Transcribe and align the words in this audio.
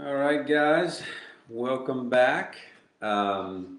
All 0.00 0.14
right, 0.14 0.46
guys, 0.46 1.02
welcome 1.50 2.08
back. 2.08 2.56
Um, 3.02 3.78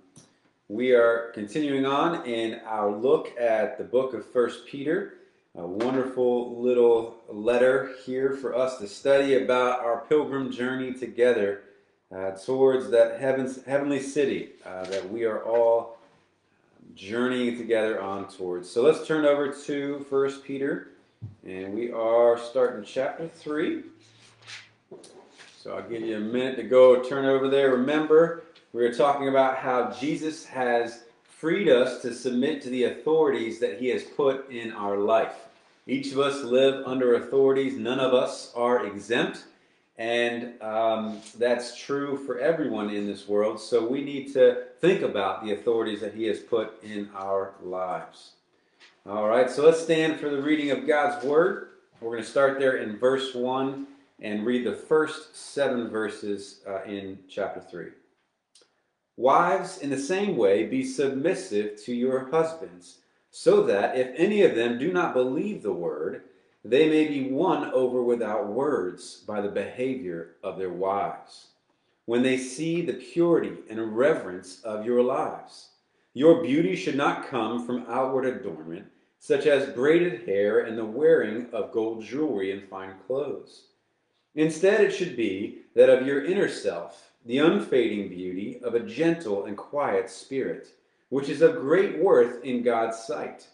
we 0.68 0.94
are 0.94 1.32
continuing 1.34 1.88
on 1.88 2.24
in 2.28 2.62
our 2.68 2.92
look 2.92 3.36
at 3.40 3.80
the 3.80 3.84
book 3.84 4.14
of 4.14 4.24
First 4.24 4.68
Peter. 4.68 5.16
A 5.56 5.66
wonderful 5.66 6.62
little 6.62 7.16
letter 7.28 7.96
here 8.06 8.34
for 8.34 8.56
us 8.56 8.78
to 8.78 8.88
study 8.88 9.44
about 9.44 9.80
our 9.80 10.06
pilgrim 10.08 10.52
journey 10.52 10.94
together 10.94 11.64
uh, 12.16 12.32
towards 12.32 12.92
that 12.92 13.20
heavens, 13.20 13.66
heavenly 13.66 14.00
city 14.00 14.52
uh, 14.68 14.84
that 14.86 15.12
we 15.12 15.24
are 15.24 15.44
all 15.44 15.98
journeying 16.94 17.58
together 17.58 18.00
on 18.00 18.28
towards. 18.28 18.70
So 18.70 18.84
let's 18.84 19.08
turn 19.08 19.26
over 19.26 19.52
to 19.52 20.06
First 20.12 20.44
Peter, 20.44 20.90
and 21.44 21.74
we 21.74 21.92
are 21.92 22.38
starting 22.38 22.86
chapter 22.86 23.28
three. 23.28 23.86
So 25.64 25.78
I'll 25.78 25.90
give 25.90 26.02
you 26.02 26.18
a 26.18 26.20
minute 26.20 26.58
to 26.58 26.64
go 26.64 27.02
turn 27.02 27.24
over 27.24 27.48
there. 27.48 27.72
Remember, 27.72 28.44
we 28.74 28.84
are 28.84 28.94
talking 28.94 29.30
about 29.30 29.56
how 29.56 29.92
Jesus 29.92 30.44
has 30.44 31.06
freed 31.24 31.70
us 31.70 32.02
to 32.02 32.14
submit 32.14 32.62
to 32.64 32.70
the 32.70 32.84
authorities 32.84 33.62
that 33.62 33.80
he 33.80 33.88
has 33.88 34.04
put 34.04 34.52
in 34.52 34.74
our 34.74 34.98
life. 34.98 35.36
Each 35.88 36.12
of 36.12 36.20
us 36.20 36.44
live 36.44 36.86
under 36.86 37.16
authorities, 37.16 37.78
none 37.78 38.02
of 38.02 38.14
us 38.14 38.52
are 38.58 38.86
exempt. 38.86 39.46
And 39.98 40.62
um, 40.62 41.22
that's 41.38 41.78
true 41.78 42.18
for 42.18 42.40
everyone 42.40 42.90
in 42.90 43.08
this 43.08 43.30
world. 43.30 43.58
So 43.58 43.88
we 43.88 44.04
need 44.04 44.34
to 44.34 44.66
think 44.82 45.02
about 45.02 45.46
the 45.46 45.54
authorities 45.54 46.02
that 46.02 46.14
He 46.14 46.26
has 46.26 46.40
put 46.40 46.84
in 46.84 47.10
our 47.16 47.54
lives. 47.64 48.32
All 49.06 49.30
right, 49.30 49.50
so 49.50 49.64
let's 49.64 49.82
stand 49.82 50.20
for 50.20 50.30
the 50.30 50.42
reading 50.42 50.72
of 50.72 50.86
God's 50.86 51.24
Word. 51.24 51.70
We're 52.02 52.12
going 52.12 52.24
to 52.24 52.30
start 52.30 52.60
there 52.60 52.76
in 52.76 52.98
verse 52.98 53.34
1 53.34 53.88
and 54.20 54.46
read 54.46 54.66
the 54.66 54.76
first 54.76 55.36
seven 55.36 55.90
verses 55.90 56.62
uh, 56.68 56.84
in 56.84 57.20
chapter 57.28 57.60
3. 57.60 57.88
Wives, 59.18 59.80
in 59.80 59.90
the 59.90 59.98
same 59.98 60.38
way, 60.38 60.66
be 60.66 60.84
submissive 60.84 61.82
to 61.84 61.94
your 61.94 62.30
husbands, 62.32 63.00
so 63.32 63.64
that 63.64 63.98
if 63.98 64.12
any 64.16 64.44
of 64.44 64.56
them 64.56 64.80
do 64.80 64.92
not 64.92 65.14
believe 65.14 65.62
the 65.62 65.74
word, 65.74 66.24
they 66.64 66.88
may 66.88 67.08
be 67.08 67.30
won 67.30 67.72
over 67.74 68.02
without 68.02 68.48
words 68.48 69.24
by 69.28 69.42
the 69.42 69.50
behavior 69.50 70.36
of 70.44 70.58
their 70.58 70.72
wives, 70.72 71.48
when 72.06 72.24
they 72.24 72.38
see 72.38 72.82
the 72.82 72.94
purity 72.94 73.58
and 73.70 73.98
reverence 73.98 74.62
of 74.64 74.86
your 74.86 75.04
lives. 75.04 75.70
Your 76.14 76.42
beauty 76.42 76.76
should 76.76 76.96
not 76.96 77.28
come 77.28 77.66
from 77.66 77.86
outward 77.90 78.26
adornment, 78.26 78.86
such 79.20 79.48
as 79.48 79.74
braided 79.74 80.28
hair 80.28 80.60
and 80.62 80.78
the 80.78 80.86
wearing 80.86 81.48
of 81.52 81.72
gold 81.72 82.04
jewelry 82.04 82.52
and 82.52 82.68
fine 82.70 82.94
clothes 83.08 83.66
Instead, 84.36 84.82
it 84.82 84.92
should 84.92 85.16
be 85.16 85.60
that 85.76 85.90
of 85.90 86.06
your 86.06 86.26
inner 86.26 86.50
self, 86.50 87.12
the 87.26 87.38
unfading 87.38 88.10
beauty 88.10 88.60
of 88.64 88.74
a 88.74 88.80
gentle 88.80 89.46
and 89.46 89.56
quiet 89.56 90.10
spirit, 90.10 90.70
which 91.10 91.30
is 91.30 91.42
of 91.42 91.56
great 91.56 92.00
worth 92.00 92.44
in 92.44 92.64
God's 92.64 92.98
sight. 92.98 93.48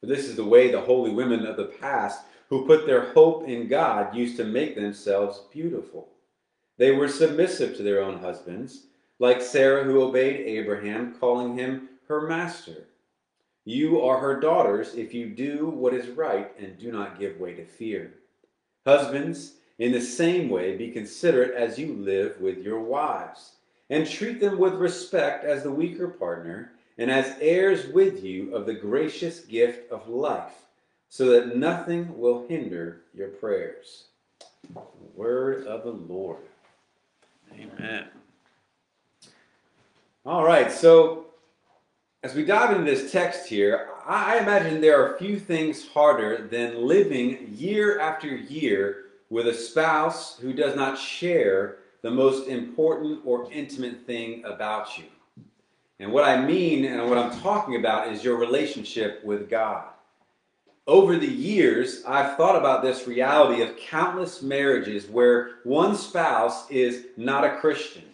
For 0.00 0.06
this 0.06 0.26
is 0.26 0.36
the 0.36 0.44
way 0.44 0.70
the 0.70 0.80
holy 0.80 1.12
women 1.12 1.46
of 1.46 1.56
the 1.56 1.64
past 1.64 2.24
who 2.50 2.66
put 2.66 2.86
their 2.86 3.12
hope 3.12 3.48
in 3.48 3.68
God 3.68 4.14
used 4.14 4.36
to 4.36 4.44
make 4.44 4.74
themselves 4.74 5.42
beautiful. 5.50 6.08
They 6.76 6.90
were 6.90 7.08
submissive 7.08 7.76
to 7.76 7.82
their 7.82 8.02
own 8.02 8.18
husbands, 8.18 8.86
like 9.18 9.40
Sarah 9.40 9.84
who 9.84 10.02
obeyed 10.02 10.40
Abraham, 10.40 11.14
calling 11.18 11.56
him 11.56 11.88
her 12.08 12.26
master. 12.28 12.88
You 13.64 14.02
are 14.02 14.18
her 14.18 14.38
daughters 14.38 14.94
if 14.94 15.14
you 15.14 15.30
do 15.30 15.68
what 15.68 15.94
is 15.94 16.08
right 16.08 16.52
and 16.58 16.78
do 16.78 16.92
not 16.92 17.18
give 17.18 17.40
way 17.40 17.54
to 17.54 17.64
fear. 17.64 18.12
Husbands, 18.86 19.54
in 19.78 19.92
the 19.92 20.00
same 20.00 20.48
way, 20.48 20.76
be 20.76 20.90
considerate 20.90 21.54
as 21.54 21.78
you 21.78 21.94
live 21.94 22.40
with 22.40 22.58
your 22.58 22.80
wives, 22.80 23.52
and 23.90 24.08
treat 24.08 24.40
them 24.40 24.58
with 24.58 24.74
respect 24.74 25.44
as 25.44 25.62
the 25.62 25.70
weaker 25.70 26.08
partner, 26.08 26.72
and 26.98 27.10
as 27.10 27.36
heirs 27.40 27.86
with 27.88 28.22
you 28.22 28.54
of 28.54 28.66
the 28.66 28.74
gracious 28.74 29.40
gift 29.40 29.90
of 29.90 30.08
life, 30.08 30.66
so 31.08 31.28
that 31.30 31.56
nothing 31.56 32.18
will 32.18 32.46
hinder 32.46 33.02
your 33.14 33.28
prayers. 33.28 34.04
word 35.14 35.66
of 35.66 35.84
the 35.84 35.90
Lord. 35.90 36.38
Amen. 37.52 38.06
All 40.26 40.44
right, 40.44 40.72
so 40.72 41.23
as 42.24 42.34
we 42.34 42.42
dive 42.42 42.70
into 42.70 42.90
this 42.90 43.12
text 43.12 43.46
here, 43.46 43.90
I 44.06 44.38
imagine 44.38 44.80
there 44.80 45.04
are 45.04 45.18
few 45.18 45.38
things 45.38 45.86
harder 45.86 46.48
than 46.50 46.86
living 46.86 47.52
year 47.52 48.00
after 48.00 48.28
year 48.28 49.10
with 49.28 49.46
a 49.46 49.52
spouse 49.52 50.38
who 50.38 50.54
does 50.54 50.74
not 50.74 50.98
share 50.98 51.80
the 52.00 52.10
most 52.10 52.48
important 52.48 53.20
or 53.26 53.52
intimate 53.52 54.06
thing 54.06 54.42
about 54.46 54.96
you. 54.96 55.04
And 56.00 56.10
what 56.10 56.24
I 56.24 56.42
mean 56.42 56.86
and 56.86 57.10
what 57.10 57.18
I'm 57.18 57.38
talking 57.42 57.76
about 57.76 58.10
is 58.10 58.24
your 58.24 58.38
relationship 58.38 59.22
with 59.22 59.50
God. 59.50 59.84
Over 60.86 61.18
the 61.18 61.26
years, 61.26 62.04
I've 62.06 62.38
thought 62.38 62.56
about 62.56 62.82
this 62.82 63.06
reality 63.06 63.60
of 63.60 63.76
countless 63.76 64.40
marriages 64.40 65.08
where 65.08 65.56
one 65.64 65.94
spouse 65.94 66.70
is 66.70 67.04
not 67.18 67.44
a 67.44 67.58
Christian, 67.58 68.04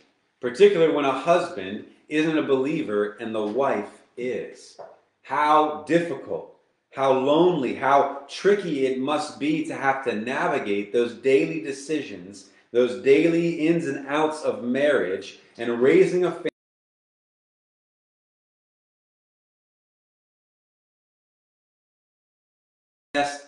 particularly 0.41 0.93
when 0.93 1.05
a 1.05 1.13
husband 1.13 1.85
isn't 2.09 2.39
a 2.39 2.43
believer 2.43 3.17
and 3.21 3.33
the 3.33 3.41
wife 3.41 4.00
is 4.17 4.79
how 5.23 5.85
difficult, 5.85 6.57
how 6.93 7.13
lonely, 7.13 7.75
how 7.75 8.23
tricky 8.29 8.87
it 8.87 8.99
must 8.99 9.39
be 9.39 9.65
to 9.67 9.75
have 9.75 10.05
to 10.05 10.15
navigate 10.15 10.93
those 10.93 11.15
daily 11.15 11.61
decisions, 11.61 12.51
those 12.73 13.03
daily 13.03 13.67
ins 13.67 13.87
and 13.87 14.07
outs 14.09 14.43
of 14.43 14.65
marriage, 14.65 15.39
and 15.59 15.81
raising 15.81 16.25
a 16.25 16.31
family. 16.31 16.51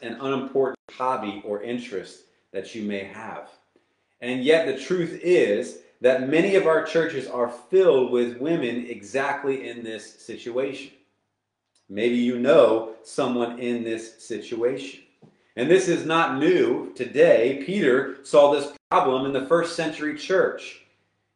an 0.03 0.19
unimportant 0.21 0.79
hobby 0.91 1.41
or 1.45 1.63
interest 1.63 2.25
that 2.53 2.75
you 2.75 2.83
may 2.83 3.05
have. 3.05 3.49
And 4.21 4.45
yet, 4.45 4.67
the 4.67 4.83
truth 4.83 5.21
is 5.23 5.79
that 6.03 6.29
many 6.29 6.57
of 6.57 6.67
our 6.67 6.85
churches 6.85 7.29
are 7.29 7.49
filled 7.49 8.11
with 8.11 8.39
women 8.39 8.87
exactly 8.89 9.69
in 9.69 9.85
this 9.85 10.21
situation. 10.21 10.91
Maybe 11.89 12.17
you 12.17 12.41
know 12.41 12.95
someone 13.05 13.61
in 13.61 13.85
this 13.85 14.21
situation. 14.27 15.05
And 15.55 15.71
this 15.71 15.87
is 15.87 16.05
not 16.05 16.41
new 16.41 16.93
today. 16.95 17.63
Peter 17.65 18.17
saw 18.25 18.53
this 18.53 18.73
problem 18.91 19.27
in 19.27 19.33
the 19.33 19.47
first 19.47 19.77
century 19.77 20.17
church, 20.17 20.81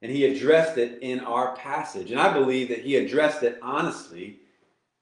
and 0.02 0.10
he 0.10 0.24
addressed 0.24 0.78
it 0.78 0.98
in 1.00 1.20
our 1.20 1.54
passage. 1.54 2.10
And 2.10 2.18
I 2.18 2.32
believe 2.32 2.68
that 2.70 2.82
he 2.82 2.96
addressed 2.96 3.44
it 3.44 3.60
honestly 3.62 4.40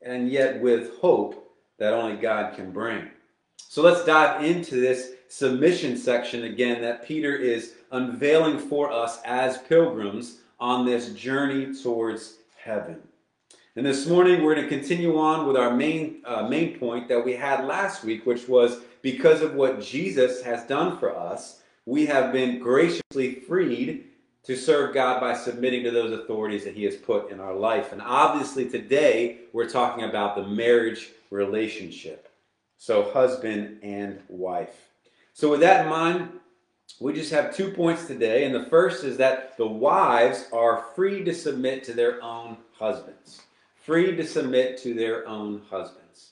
and 0.02 0.28
yet 0.28 0.60
with 0.60 0.98
hope 0.98 1.56
that 1.78 1.94
only 1.94 2.16
God 2.16 2.54
can 2.54 2.70
bring. 2.70 3.08
So 3.56 3.80
let's 3.80 4.04
dive 4.04 4.44
into 4.44 4.78
this 4.78 5.12
submission 5.34 5.96
section 5.96 6.44
again 6.44 6.80
that 6.80 7.04
Peter 7.04 7.34
is 7.34 7.74
unveiling 7.90 8.56
for 8.56 8.92
us 8.92 9.20
as 9.24 9.58
pilgrims 9.58 10.36
on 10.60 10.86
this 10.86 11.08
journey 11.08 11.74
towards 11.74 12.36
heaven. 12.56 13.02
And 13.74 13.84
this 13.84 14.06
morning 14.06 14.44
we're 14.44 14.54
going 14.54 14.68
to 14.68 14.78
continue 14.78 15.18
on 15.18 15.48
with 15.48 15.56
our 15.56 15.74
main 15.74 16.22
uh, 16.24 16.48
main 16.48 16.78
point 16.78 17.08
that 17.08 17.24
we 17.24 17.32
had 17.32 17.64
last 17.64 18.04
week, 18.04 18.24
which 18.24 18.46
was 18.46 18.82
because 19.02 19.42
of 19.42 19.54
what 19.54 19.82
Jesus 19.82 20.40
has 20.42 20.62
done 20.68 20.98
for 20.98 21.12
us, 21.16 21.62
we 21.84 22.06
have 22.06 22.32
been 22.32 22.60
graciously 22.60 23.34
freed 23.34 24.04
to 24.44 24.54
serve 24.54 24.94
God 24.94 25.18
by 25.18 25.34
submitting 25.34 25.82
to 25.82 25.90
those 25.90 26.12
authorities 26.12 26.62
that 26.62 26.76
He 26.76 26.84
has 26.84 26.94
put 26.94 27.32
in 27.32 27.40
our 27.40 27.54
life. 27.54 27.90
And 27.90 28.00
obviously 28.00 28.70
today 28.70 29.38
we're 29.52 29.68
talking 29.68 30.04
about 30.04 30.36
the 30.36 30.46
marriage 30.46 31.08
relationship. 31.32 32.28
So 32.76 33.10
husband 33.10 33.80
and 33.82 34.20
wife. 34.28 34.93
So 35.34 35.50
with 35.50 35.60
that 35.60 35.84
in 35.84 35.90
mind, 35.90 36.30
we 37.00 37.12
just 37.12 37.30
have 37.32 37.54
two 37.54 37.70
points 37.70 38.06
today. 38.06 38.46
And 38.46 38.54
the 38.54 38.66
first 38.66 39.04
is 39.04 39.18
that 39.18 39.56
the 39.58 39.66
wives 39.66 40.46
are 40.52 40.86
free 40.96 41.22
to 41.24 41.34
submit 41.34 41.84
to 41.84 41.92
their 41.92 42.22
own 42.22 42.56
husbands 42.78 43.42
free 43.84 44.16
to 44.16 44.26
submit 44.26 44.78
to 44.78 44.94
their 44.94 45.28
own 45.28 45.60
husbands. 45.70 46.30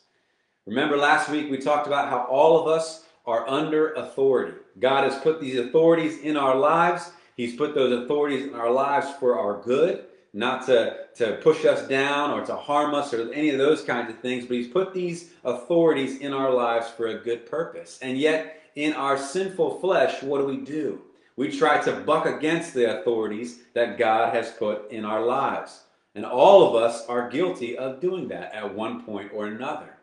Remember 0.64 0.96
last 0.96 1.28
week 1.28 1.50
we 1.50 1.58
talked 1.58 1.86
about 1.86 2.08
how 2.08 2.20
all 2.30 2.58
of 2.58 2.66
us 2.66 3.04
are 3.26 3.46
under 3.48 3.92
authority. 3.92 4.56
God 4.80 5.04
has 5.04 5.20
put 5.22 5.38
these 5.38 5.58
authorities 5.58 6.20
in 6.20 6.38
our 6.38 6.56
lives. 6.56 7.12
He's 7.36 7.54
put 7.54 7.74
those 7.74 8.04
authorities 8.04 8.46
in 8.46 8.54
our 8.54 8.70
lives 8.70 9.08
for 9.20 9.38
our 9.38 9.60
good, 9.60 10.06
not 10.32 10.64
to, 10.66 11.08
to 11.16 11.38
push 11.42 11.66
us 11.66 11.86
down 11.86 12.30
or 12.30 12.44
to 12.46 12.56
harm 12.56 12.94
us 12.94 13.12
or 13.12 13.30
any 13.32 13.50
of 13.50 13.58
those 13.58 13.82
kinds 13.82 14.08
of 14.08 14.18
things, 14.20 14.46
but 14.46 14.56
He's 14.56 14.68
put 14.68 14.94
these 14.94 15.32
authorities 15.44 16.20
in 16.20 16.32
our 16.32 16.50
lives 16.50 16.88
for 16.88 17.08
a 17.08 17.18
good 17.18 17.44
purpose. 17.44 17.98
And 18.00 18.16
yet, 18.16 18.61
in 18.74 18.92
our 18.94 19.18
sinful 19.18 19.80
flesh, 19.80 20.22
what 20.22 20.38
do 20.38 20.46
we 20.46 20.58
do? 20.58 21.00
We 21.36 21.50
try 21.50 21.80
to 21.82 21.92
buck 21.92 22.26
against 22.26 22.74
the 22.74 23.00
authorities 23.00 23.60
that 23.74 23.98
God 23.98 24.34
has 24.34 24.50
put 24.50 24.90
in 24.90 25.04
our 25.04 25.24
lives. 25.24 25.84
And 26.14 26.26
all 26.26 26.68
of 26.68 26.82
us 26.82 27.06
are 27.06 27.30
guilty 27.30 27.76
of 27.76 28.00
doing 28.00 28.28
that 28.28 28.54
at 28.54 28.74
one 28.74 29.02
point 29.02 29.30
or 29.34 29.46
another. 29.46 29.96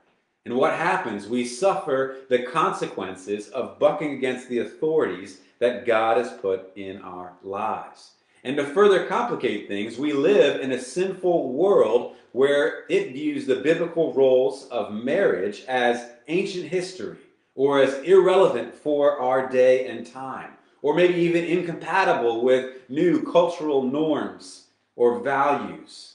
And 0.45 0.55
what 0.55 0.73
happens? 0.73 1.27
We 1.27 1.45
suffer 1.45 2.17
the 2.29 2.43
consequences 2.43 3.49
of 3.49 3.77
bucking 3.77 4.13
against 4.13 4.49
the 4.49 4.59
authorities 4.59 5.41
that 5.59 5.85
God 5.85 6.17
has 6.17 6.31
put 6.39 6.75
in 6.75 7.01
our 7.01 7.33
lives. 7.43 8.11
And 8.43 8.55
to 8.57 8.63
further 8.63 9.05
complicate 9.05 9.67
things, 9.67 9.97
we 9.97 10.13
live 10.13 10.61
in 10.61 10.71
a 10.71 10.79
sinful 10.79 11.53
world 11.53 12.15
where 12.31 12.85
it 12.89 13.11
views 13.11 13.45
the 13.45 13.57
biblical 13.57 14.13
roles 14.13 14.67
of 14.69 14.93
marriage 14.93 15.65
as 15.67 16.09
ancient 16.27 16.65
history 16.65 17.17
or 17.59 17.81
as 17.81 17.93
irrelevant 18.05 18.73
for 18.73 19.19
our 19.19 19.49
day 19.49 19.87
and 19.87 20.07
time, 20.07 20.51
or 20.81 20.93
maybe 20.93 21.15
even 21.15 21.43
incompatible 21.43 22.41
with 22.41 22.89
new 22.89 23.21
cultural 23.21 23.83
norms 23.83 24.67
or 24.95 25.19
values, 25.19 26.13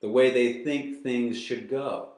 the 0.00 0.08
way 0.08 0.32
they 0.32 0.64
think 0.64 1.00
things 1.04 1.40
should 1.40 1.70
go. 1.70 2.08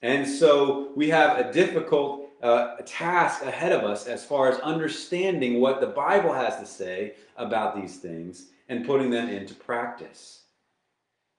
And 0.00 0.26
so 0.26 0.92
we 0.96 1.10
have 1.10 1.36
a 1.36 1.52
difficult 1.52 2.30
uh, 2.42 2.76
task 2.86 3.42
ahead 3.42 3.72
of 3.72 3.84
us 3.84 4.06
as 4.06 4.24
far 4.24 4.48
as 4.48 4.58
understanding 4.60 5.60
what 5.60 5.82
the 5.82 5.86
Bible 5.86 6.32
has 6.32 6.58
to 6.60 6.64
say 6.64 7.12
about 7.36 7.76
these 7.76 7.98
things 7.98 8.46
and 8.70 8.86
putting 8.86 9.10
them 9.10 9.28
into 9.28 9.54
practice. 9.54 10.41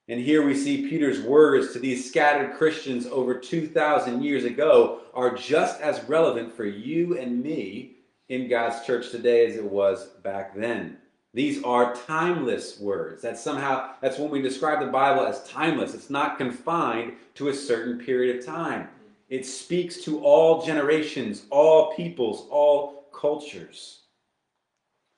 And 0.09 0.19
here 0.19 0.45
we 0.45 0.53
see 0.53 0.89
Peter's 0.89 1.21
words 1.21 1.71
to 1.71 1.79
these 1.79 2.09
scattered 2.09 2.57
Christians 2.57 3.05
over 3.05 3.35
2,000 3.35 4.21
years 4.21 4.43
ago 4.43 5.01
are 5.13 5.33
just 5.33 5.79
as 5.79 6.03
relevant 6.09 6.53
for 6.53 6.65
you 6.65 7.17
and 7.17 7.41
me 7.41 7.95
in 8.27 8.49
God's 8.49 8.85
church 8.85 9.11
today 9.11 9.45
as 9.45 9.55
it 9.55 9.63
was 9.63 10.07
back 10.23 10.55
then. 10.55 10.97
These 11.33 11.63
are 11.63 11.95
timeless 11.95 12.79
words. 12.79 13.21
That's 13.21 13.41
somehow, 13.41 13.91
that's 14.01 14.19
when 14.19 14.29
we 14.29 14.41
describe 14.41 14.81
the 14.81 14.91
Bible 14.91 15.25
as 15.25 15.43
timeless. 15.45 15.93
It's 15.93 16.09
not 16.09 16.37
confined 16.37 17.13
to 17.35 17.47
a 17.47 17.53
certain 17.53 17.97
period 17.97 18.37
of 18.37 18.45
time. 18.45 18.89
It 19.29 19.45
speaks 19.45 20.03
to 20.03 20.21
all 20.21 20.63
generations, 20.63 21.45
all 21.49 21.95
peoples, 21.95 22.45
all 22.51 23.05
cultures. 23.13 24.02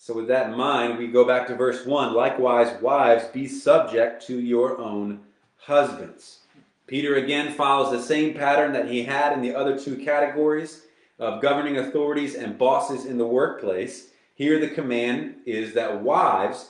So, 0.05 0.13
with 0.13 0.27
that 0.27 0.51
in 0.51 0.55
mind, 0.55 0.99
we 0.99 1.07
go 1.07 1.25
back 1.25 1.47
to 1.47 1.55
verse 1.55 1.83
1. 1.83 2.13
Likewise, 2.13 2.79
wives, 2.79 3.25
be 3.29 3.47
subject 3.47 4.23
to 4.27 4.39
your 4.39 4.77
own 4.77 5.21
husbands. 5.57 6.41
Peter 6.85 7.15
again 7.15 7.51
follows 7.51 7.89
the 7.89 7.99
same 7.99 8.35
pattern 8.35 8.71
that 8.73 8.87
he 8.87 9.01
had 9.01 9.33
in 9.33 9.41
the 9.41 9.55
other 9.55 9.79
two 9.79 9.95
categories 9.95 10.83
of 11.17 11.41
governing 11.41 11.79
authorities 11.79 12.35
and 12.35 12.55
bosses 12.55 13.07
in 13.07 13.17
the 13.17 13.25
workplace. 13.25 14.09
Here, 14.35 14.59
the 14.59 14.69
command 14.69 15.37
is 15.47 15.73
that 15.73 16.03
wives 16.03 16.69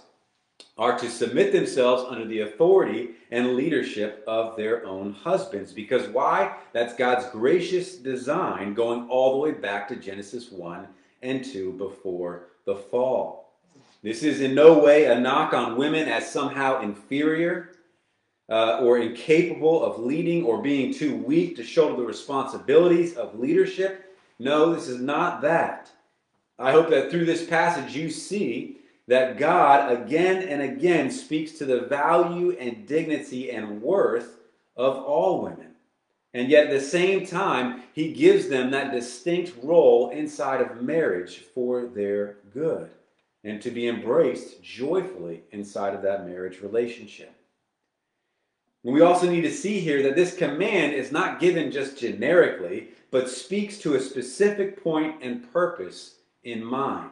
are 0.77 0.97
to 0.97 1.09
submit 1.09 1.51
themselves 1.51 2.05
under 2.07 2.23
the 2.23 2.39
authority 2.39 3.15
and 3.31 3.57
leadership 3.57 4.23
of 4.27 4.55
their 4.55 4.85
own 4.85 5.11
husbands. 5.11 5.73
Because 5.73 6.07
why? 6.07 6.55
That's 6.71 6.95
God's 6.95 7.29
gracious 7.31 7.97
design 7.97 8.73
going 8.73 9.09
all 9.09 9.33
the 9.33 9.39
way 9.39 9.51
back 9.51 9.89
to 9.89 9.97
Genesis 9.97 10.53
1 10.53 10.87
and 11.21 11.43
2 11.43 11.73
before 11.73 12.47
the 12.65 12.75
fall. 12.75 13.53
This 14.03 14.23
is 14.23 14.41
in 14.41 14.53
no 14.53 14.77
way 14.79 15.05
a 15.05 15.19
knock 15.19 15.53
on 15.53 15.77
women 15.77 16.07
as 16.07 16.31
somehow 16.31 16.81
inferior 16.81 17.71
uh, 18.49 18.79
or 18.79 18.99
incapable 18.99 19.83
of 19.83 19.99
leading 19.99 20.43
or 20.43 20.61
being 20.61 20.93
too 20.93 21.15
weak 21.15 21.55
to 21.55 21.63
shoulder 21.63 21.97
the 21.97 22.07
responsibilities 22.07 23.15
of 23.15 23.39
leadership. 23.39 24.15
No, 24.39 24.73
this 24.73 24.87
is 24.87 25.01
not 25.01 25.41
that. 25.41 25.89
I 26.59 26.71
hope 26.71 26.89
that 26.89 27.09
through 27.09 27.25
this 27.25 27.45
passage 27.45 27.95
you 27.95 28.09
see 28.09 28.77
that 29.07 29.37
God 29.37 29.91
again 29.91 30.47
and 30.47 30.61
again 30.61 31.11
speaks 31.11 31.53
to 31.53 31.65
the 31.65 31.81
value 31.81 32.51
and 32.59 32.87
dignity 32.87 33.51
and 33.51 33.81
worth 33.81 34.37
of 34.75 34.97
all 34.97 35.41
women. 35.41 35.74
And 36.35 36.49
yet 36.49 36.65
at 36.65 36.71
the 36.71 36.81
same 36.81 37.25
time, 37.25 37.83
he 37.93 38.11
gives 38.11 38.49
them 38.49 38.69
that 38.71 38.91
distinct 38.91 39.53
role 39.63 40.09
inside 40.09 40.59
of 40.59 40.81
marriage 40.81 41.37
for 41.37 41.85
their 41.85 42.35
good 42.53 42.89
and 43.45 43.61
to 43.61 43.71
be 43.71 43.87
embraced 43.87 44.61
joyfully 44.61 45.43
inside 45.53 45.95
of 45.95 46.01
that 46.01 46.27
marriage 46.27 46.59
relationship. 46.59 47.33
we 48.83 48.99
also 48.99 49.29
need 49.29 49.43
to 49.43 49.51
see 49.51 49.79
here 49.79 50.03
that 50.03 50.17
this 50.17 50.35
command 50.35 50.93
is 50.93 51.09
not 51.09 51.39
given 51.39 51.71
just 51.71 51.97
generically, 51.97 52.89
but 53.11 53.29
speaks 53.29 53.77
to 53.77 53.95
a 53.95 53.99
specific 53.99 54.83
point 54.83 55.15
and 55.21 55.49
purpose 55.53 56.15
in 56.43 56.61
mind. 56.61 57.11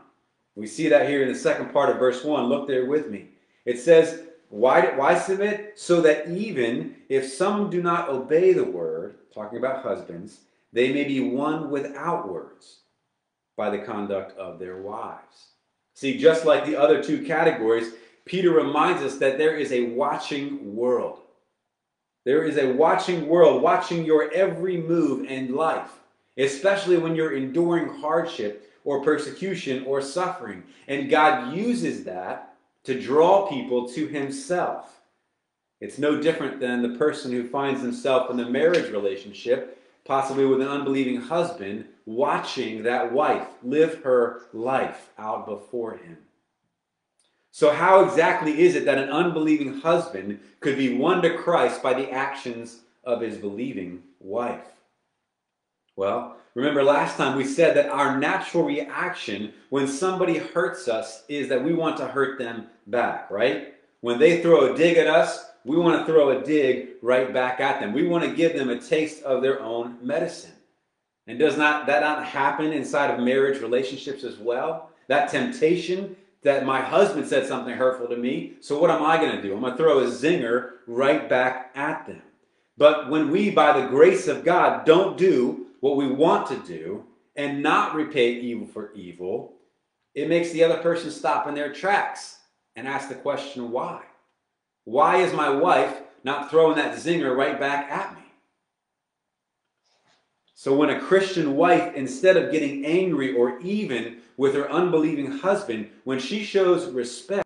We 0.55 0.67
see 0.67 0.89
that 0.89 1.07
here 1.07 1.23
in 1.23 1.31
the 1.31 1.39
second 1.39 1.71
part 1.71 1.89
of 1.89 1.97
verse 1.97 2.25
1. 2.25 2.49
Look 2.49 2.67
there 2.67 2.87
with 2.87 3.09
me. 3.09 3.29
It 3.63 3.79
says, 3.79 4.23
Why, 4.53 4.95
why 4.95 5.17
submit? 5.17 5.79
So 5.79 5.99
that 6.01 6.29
even 6.29 6.97
if 7.09 7.27
some 7.27 7.71
do 7.71 7.81
not 7.81 8.09
obey 8.09 8.53
the 8.53 8.63
word, 8.63 9.15
talking 9.33 9.57
about 9.57 9.81
husbands, 9.81 10.41
they 10.71 10.93
may 10.93 11.05
be 11.05 11.21
won 11.21 11.71
without 11.71 12.31
words 12.31 12.81
by 13.57 13.71
the 13.71 13.79
conduct 13.79 14.37
of 14.37 14.59
their 14.59 14.77
wives. 14.77 15.53
See, 15.95 16.19
just 16.19 16.45
like 16.45 16.67
the 16.67 16.75
other 16.75 17.01
two 17.01 17.25
categories, 17.25 17.93
Peter 18.25 18.51
reminds 18.51 19.01
us 19.01 19.17
that 19.17 19.39
there 19.39 19.57
is 19.57 19.71
a 19.71 19.87
watching 19.87 20.75
world. 20.75 21.21
There 22.23 22.43
is 22.43 22.59
a 22.59 22.73
watching 22.73 23.27
world, 23.27 23.63
watching 23.63 24.05
your 24.05 24.31
every 24.35 24.77
move 24.77 25.25
and 25.27 25.55
life, 25.55 25.89
especially 26.37 26.97
when 26.97 27.15
you're 27.15 27.35
enduring 27.35 27.99
hardship 27.99 28.71
or 28.83 29.03
persecution 29.03 29.83
or 29.87 29.99
suffering. 29.99 30.61
And 30.87 31.09
God 31.09 31.55
uses 31.55 32.03
that 32.03 32.53
to 32.83 32.99
draw 32.99 33.47
people 33.47 33.87
to 33.89 34.07
Himself. 34.07 34.93
It's 35.83 35.99
no 35.99 36.21
different 36.21 36.61
than 36.61 36.81
the 36.81 36.97
person 36.97 37.29
who 37.33 37.45
finds 37.45 37.81
himself 37.81 38.31
in 38.31 38.39
a 38.39 38.49
marriage 38.49 38.89
relationship, 38.89 39.83
possibly 40.05 40.45
with 40.45 40.61
an 40.61 40.67
unbelieving 40.69 41.19
husband, 41.19 41.83
watching 42.05 42.83
that 42.83 43.11
wife 43.11 43.49
live 43.61 44.01
her 44.03 44.43
life 44.53 45.09
out 45.17 45.45
before 45.45 45.97
him. 45.97 46.19
So, 47.51 47.73
how 47.73 48.05
exactly 48.05 48.61
is 48.61 48.75
it 48.75 48.85
that 48.85 48.97
an 48.97 49.09
unbelieving 49.09 49.81
husband 49.81 50.39
could 50.61 50.77
be 50.77 50.95
won 50.95 51.21
to 51.21 51.37
Christ 51.37 51.83
by 51.83 51.93
the 51.93 52.09
actions 52.09 52.79
of 53.03 53.19
his 53.19 53.35
believing 53.35 54.03
wife? 54.21 54.65
Well, 55.97 56.37
remember 56.55 56.83
last 56.83 57.17
time 57.17 57.37
we 57.37 57.45
said 57.45 57.75
that 57.75 57.89
our 57.89 58.17
natural 58.17 58.63
reaction 58.63 59.53
when 59.69 59.87
somebody 59.87 60.37
hurts 60.37 60.87
us 60.87 61.23
is 61.27 61.49
that 61.49 61.63
we 61.63 61.73
want 61.73 61.97
to 61.97 62.07
hurt 62.07 62.37
them 62.37 62.67
back, 62.87 63.29
right? 63.31 63.75
When 64.01 64.19
they 64.19 64.41
throw 64.41 64.73
a 64.73 64.77
dig 64.77 64.97
at 64.97 65.07
us, 65.07 65.45
we 65.65 65.77
want 65.77 65.99
to 65.99 66.05
throw 66.05 66.29
a 66.29 66.43
dig 66.43 66.89
right 67.01 67.33
back 67.33 67.59
at 67.59 67.79
them. 67.79 67.93
We 67.93 68.07
want 68.07 68.23
to 68.23 68.35
give 68.35 68.53
them 68.53 68.69
a 68.69 68.79
taste 68.79 69.23
of 69.23 69.41
their 69.41 69.61
own 69.61 69.97
medicine. 70.01 70.51
And 71.27 71.39
does 71.39 71.57
not 71.57 71.87
that 71.87 72.01
not 72.01 72.25
happen 72.25 72.73
inside 72.73 73.11
of 73.11 73.23
marriage 73.23 73.61
relationships 73.61 74.23
as 74.23 74.37
well? 74.37 74.89
That 75.07 75.29
temptation 75.29 76.15
that 76.41 76.65
my 76.65 76.81
husband 76.81 77.25
said 77.25 77.47
something 77.47 77.73
hurtful 77.73 78.07
to 78.07 78.17
me, 78.17 78.53
so 78.59 78.77
what 78.77 78.89
am 78.89 79.03
I 79.03 79.17
going 79.17 79.35
to 79.35 79.41
do? 79.41 79.53
I'm 79.53 79.61
going 79.61 79.71
to 79.71 79.77
throw 79.77 79.99
a 79.99 80.07
zinger 80.07 80.71
right 80.87 81.29
back 81.29 81.71
at 81.75 82.05
them. 82.05 82.21
But 82.77 83.09
when 83.09 83.31
we, 83.31 83.49
by 83.49 83.79
the 83.79 83.87
grace 83.87 84.27
of 84.27 84.43
God, 84.43 84.85
don't 84.85 85.17
do 85.17 85.62
what 85.83 85.97
we 85.97 86.07
want 86.07 86.47
to 86.47 86.55
do 86.59 87.03
and 87.35 87.61
not 87.61 87.93
repay 87.93 88.39
evil 88.39 88.65
for 88.65 88.93
evil, 88.93 89.55
it 90.15 90.29
makes 90.29 90.49
the 90.51 90.63
other 90.63 90.77
person 90.77 91.11
stop 91.11 91.45
in 91.45 91.53
their 91.53 91.73
tracks 91.73 92.37
and 92.77 92.87
ask 92.87 93.09
the 93.09 93.15
question, 93.15 93.69
why? 93.69 94.01
Why 94.85 95.17
is 95.17 95.33
my 95.33 95.49
wife 95.49 95.99
not 96.23 96.49
throwing 96.49 96.77
that 96.77 96.95
zinger 96.95 97.35
right 97.35 97.59
back 97.59 97.91
at 97.91 98.15
me? 98.15 98.23
So 100.53 100.73
when 100.73 100.89
a 100.89 101.01
Christian 101.01 101.57
wife, 101.57 101.93
instead 101.95 102.37
of 102.37 102.49
getting 102.49 102.85
angry 102.85 103.35
or 103.35 103.59
even 103.59 104.19
with 104.37 104.55
her 104.55 104.71
unbelieving 104.71 105.39
husband, 105.39 105.89
when 106.05 106.17
she 106.17 106.45
shows 106.45 106.85
respect, 106.91 107.42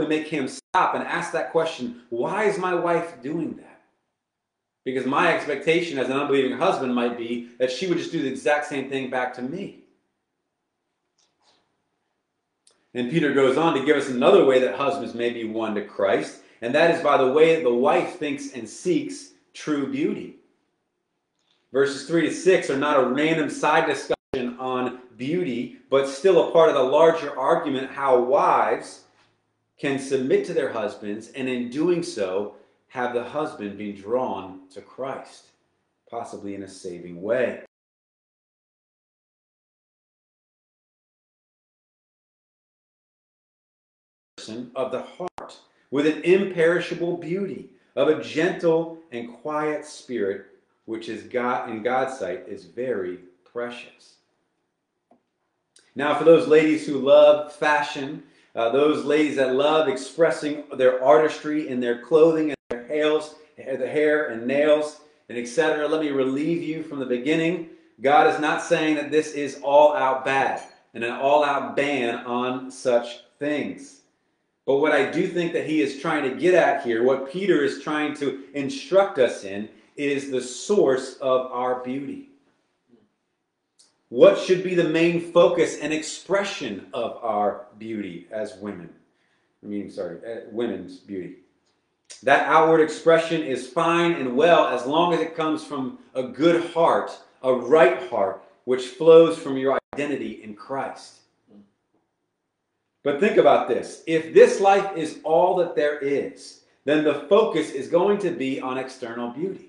hopefully 0.00 0.18
make 0.18 0.28
him 0.28 0.48
stop 0.48 0.94
and 0.94 1.04
ask 1.04 1.32
that 1.32 1.52
question 1.52 2.02
why 2.10 2.44
is 2.44 2.58
my 2.58 2.74
wife 2.74 3.20
doing 3.22 3.56
that? 3.56 3.82
Because 4.84 5.04
my 5.04 5.34
expectation 5.34 5.98
as 5.98 6.08
an 6.08 6.16
unbelieving 6.18 6.56
husband 6.56 6.94
might 6.94 7.18
be 7.18 7.50
that 7.58 7.70
she 7.70 7.86
would 7.86 7.98
just 7.98 8.12
do 8.12 8.22
the 8.22 8.28
exact 8.28 8.66
same 8.66 8.88
thing 8.88 9.10
back 9.10 9.34
to 9.34 9.42
me. 9.42 9.84
And 12.94 13.10
Peter 13.10 13.34
goes 13.34 13.56
on 13.56 13.74
to 13.74 13.84
give 13.84 13.96
us 13.96 14.08
another 14.08 14.44
way 14.44 14.58
that 14.60 14.74
husbands 14.74 15.14
may 15.14 15.30
be 15.30 15.44
won 15.44 15.74
to 15.74 15.84
Christ, 15.84 16.40
and 16.62 16.74
that 16.74 16.92
is 16.92 17.02
by 17.02 17.18
the 17.18 17.30
way 17.30 17.54
that 17.54 17.62
the 17.62 17.74
wife 17.74 18.18
thinks 18.18 18.52
and 18.52 18.68
seeks 18.68 19.32
true 19.52 19.92
beauty. 19.92 20.36
Verses 21.72 22.08
3 22.08 22.22
to 22.22 22.34
6 22.34 22.70
are 22.70 22.76
not 22.76 22.98
a 22.98 23.06
random 23.06 23.48
side 23.48 23.86
discussion 23.86 24.58
on 24.58 25.00
beauty, 25.16 25.76
but 25.88 26.08
still 26.08 26.48
a 26.48 26.52
part 26.52 26.70
of 26.70 26.74
the 26.74 26.82
larger 26.82 27.38
argument 27.38 27.92
how 27.92 28.18
wives 28.18 29.04
can 29.80 29.98
submit 29.98 30.44
to 30.44 30.52
their 30.52 30.70
husbands, 30.70 31.30
and 31.30 31.48
in 31.48 31.70
doing 31.70 32.02
so, 32.02 32.54
have 32.88 33.14
the 33.14 33.24
husband 33.24 33.78
be 33.78 33.92
drawn 33.92 34.60
to 34.68 34.82
Christ, 34.82 35.46
possibly 36.10 36.54
in 36.54 36.62
a 36.62 36.68
saving 36.68 37.22
way. 37.22 37.62
of 44.74 44.90
the 44.90 45.02
heart, 45.02 45.60
with 45.92 46.06
an 46.06 46.20
imperishable 46.24 47.16
beauty 47.16 47.70
of 47.94 48.08
a 48.08 48.20
gentle 48.20 48.98
and 49.12 49.32
quiet 49.42 49.84
spirit, 49.84 50.46
which 50.86 51.08
is 51.08 51.22
God 51.24 51.70
in 51.70 51.84
God's 51.84 52.18
sight 52.18 52.44
is 52.48 52.64
very 52.64 53.20
precious. 53.44 54.16
Now, 55.94 56.18
for 56.18 56.24
those 56.24 56.48
ladies 56.48 56.84
who 56.84 56.98
love 56.98 57.52
fashion, 57.52 58.24
uh, 58.54 58.70
those 58.70 59.04
ladies 59.04 59.36
that 59.36 59.54
love 59.54 59.88
expressing 59.88 60.64
their 60.76 61.02
artistry 61.02 61.68
in 61.68 61.80
their 61.80 62.02
clothing 62.02 62.50
and 62.50 62.56
their 62.68 62.84
hails, 62.86 63.36
the 63.56 63.86
hair 63.86 64.28
and 64.28 64.46
nails, 64.46 65.00
and 65.28 65.38
etc., 65.38 65.86
let 65.86 66.00
me 66.00 66.10
relieve 66.10 66.62
you 66.62 66.82
from 66.82 66.98
the 66.98 67.06
beginning. 67.06 67.70
God 68.00 68.32
is 68.32 68.40
not 68.40 68.62
saying 68.62 68.96
that 68.96 69.10
this 69.10 69.32
is 69.32 69.60
all 69.62 69.94
out 69.94 70.24
bad 70.24 70.62
and 70.94 71.04
an 71.04 71.12
all 71.12 71.44
out 71.44 71.76
ban 71.76 72.26
on 72.26 72.70
such 72.70 73.20
things. 73.38 74.00
But 74.66 74.78
what 74.78 74.92
I 74.92 75.10
do 75.10 75.26
think 75.26 75.52
that 75.52 75.66
he 75.66 75.80
is 75.80 76.00
trying 76.00 76.28
to 76.28 76.36
get 76.36 76.54
at 76.54 76.84
here, 76.84 77.02
what 77.02 77.30
Peter 77.30 77.62
is 77.64 77.82
trying 77.82 78.14
to 78.16 78.44
instruct 78.54 79.18
us 79.18 79.44
in, 79.44 79.68
is 79.96 80.30
the 80.30 80.40
source 80.40 81.16
of 81.16 81.50
our 81.52 81.82
beauty. 81.82 82.29
What 84.10 84.38
should 84.38 84.64
be 84.64 84.74
the 84.74 84.88
main 84.88 85.20
focus 85.20 85.78
and 85.78 85.92
expression 85.92 86.88
of 86.92 87.16
our 87.22 87.66
beauty 87.78 88.26
as 88.32 88.56
women? 88.56 88.90
I 89.62 89.66
mean, 89.66 89.88
sorry, 89.88 90.18
uh, 90.26 90.40
women's 90.50 90.96
beauty. 90.96 91.36
That 92.24 92.48
outward 92.48 92.80
expression 92.80 93.40
is 93.42 93.68
fine 93.68 94.12
and 94.14 94.36
well 94.36 94.66
as 94.66 94.84
long 94.84 95.14
as 95.14 95.20
it 95.20 95.36
comes 95.36 95.64
from 95.64 96.00
a 96.16 96.24
good 96.24 96.72
heart, 96.72 97.16
a 97.44 97.54
right 97.54 98.10
heart, 98.10 98.42
which 98.64 98.88
flows 98.88 99.38
from 99.38 99.56
your 99.56 99.78
identity 99.94 100.42
in 100.42 100.54
Christ. 100.54 101.20
But 103.04 103.20
think 103.20 103.36
about 103.36 103.68
this 103.68 104.02
if 104.08 104.34
this 104.34 104.60
life 104.60 104.96
is 104.96 105.20
all 105.22 105.54
that 105.56 105.76
there 105.76 106.00
is, 106.00 106.62
then 106.84 107.04
the 107.04 107.26
focus 107.28 107.70
is 107.70 107.86
going 107.86 108.18
to 108.18 108.30
be 108.30 108.60
on 108.60 108.76
external 108.76 109.30
beauty, 109.30 109.68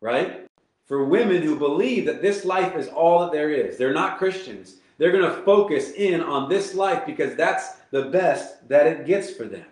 right? 0.00 0.45
For 0.86 1.04
women 1.04 1.42
who 1.42 1.58
believe 1.58 2.06
that 2.06 2.22
this 2.22 2.44
life 2.44 2.76
is 2.76 2.88
all 2.88 3.20
that 3.20 3.32
there 3.32 3.50
is, 3.50 3.76
they're 3.76 3.92
not 3.92 4.18
Christians. 4.18 4.76
They're 4.98 5.12
going 5.12 5.28
to 5.28 5.42
focus 5.42 5.90
in 5.92 6.22
on 6.22 6.48
this 6.48 6.74
life 6.74 7.04
because 7.04 7.34
that's 7.34 7.74
the 7.90 8.06
best 8.06 8.66
that 8.68 8.86
it 8.86 9.06
gets 9.06 9.30
for 9.30 9.44
them. 9.44 9.66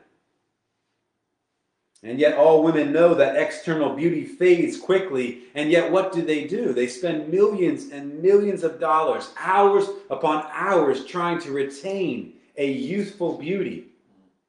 And 2.03 2.19
yet, 2.19 2.37
all 2.37 2.63
women 2.63 2.93
know 2.93 3.15
that 3.15 3.37
external 3.37 3.95
beauty 3.97 4.27
fades 4.27 4.79
quickly. 4.79 5.45
And 5.55 5.71
yet, 5.71 5.91
what 5.91 6.13
do 6.13 6.21
they 6.21 6.47
do? 6.47 6.75
They 6.75 6.87
spend 6.87 7.31
millions 7.31 7.93
and 7.93 8.21
millions 8.21 8.63
of 8.63 8.79
dollars, 8.79 9.33
hours 9.39 9.89
upon 10.11 10.47
hours, 10.53 11.07
trying 11.07 11.41
to 11.41 11.53
retain 11.53 12.35
a 12.59 12.71
youthful 12.71 13.39
beauty 13.39 13.87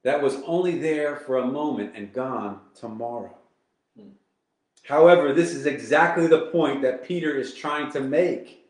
that 0.03 0.21
was 0.21 0.35
only 0.45 0.77
there 0.79 1.15
for 1.15 1.37
a 1.37 1.47
moment 1.47 1.93
and 1.95 2.11
gone 2.11 2.59
tomorrow. 2.77 3.35
However, 4.87 5.33
this 5.33 5.53
is 5.53 5.65
exactly 5.65 6.27
the 6.27 6.47
point 6.47 6.83
that 6.83 7.03
Peter 7.03 7.35
is 7.35 7.55
trying 7.55 7.91
to 7.93 7.99
make 7.99 8.65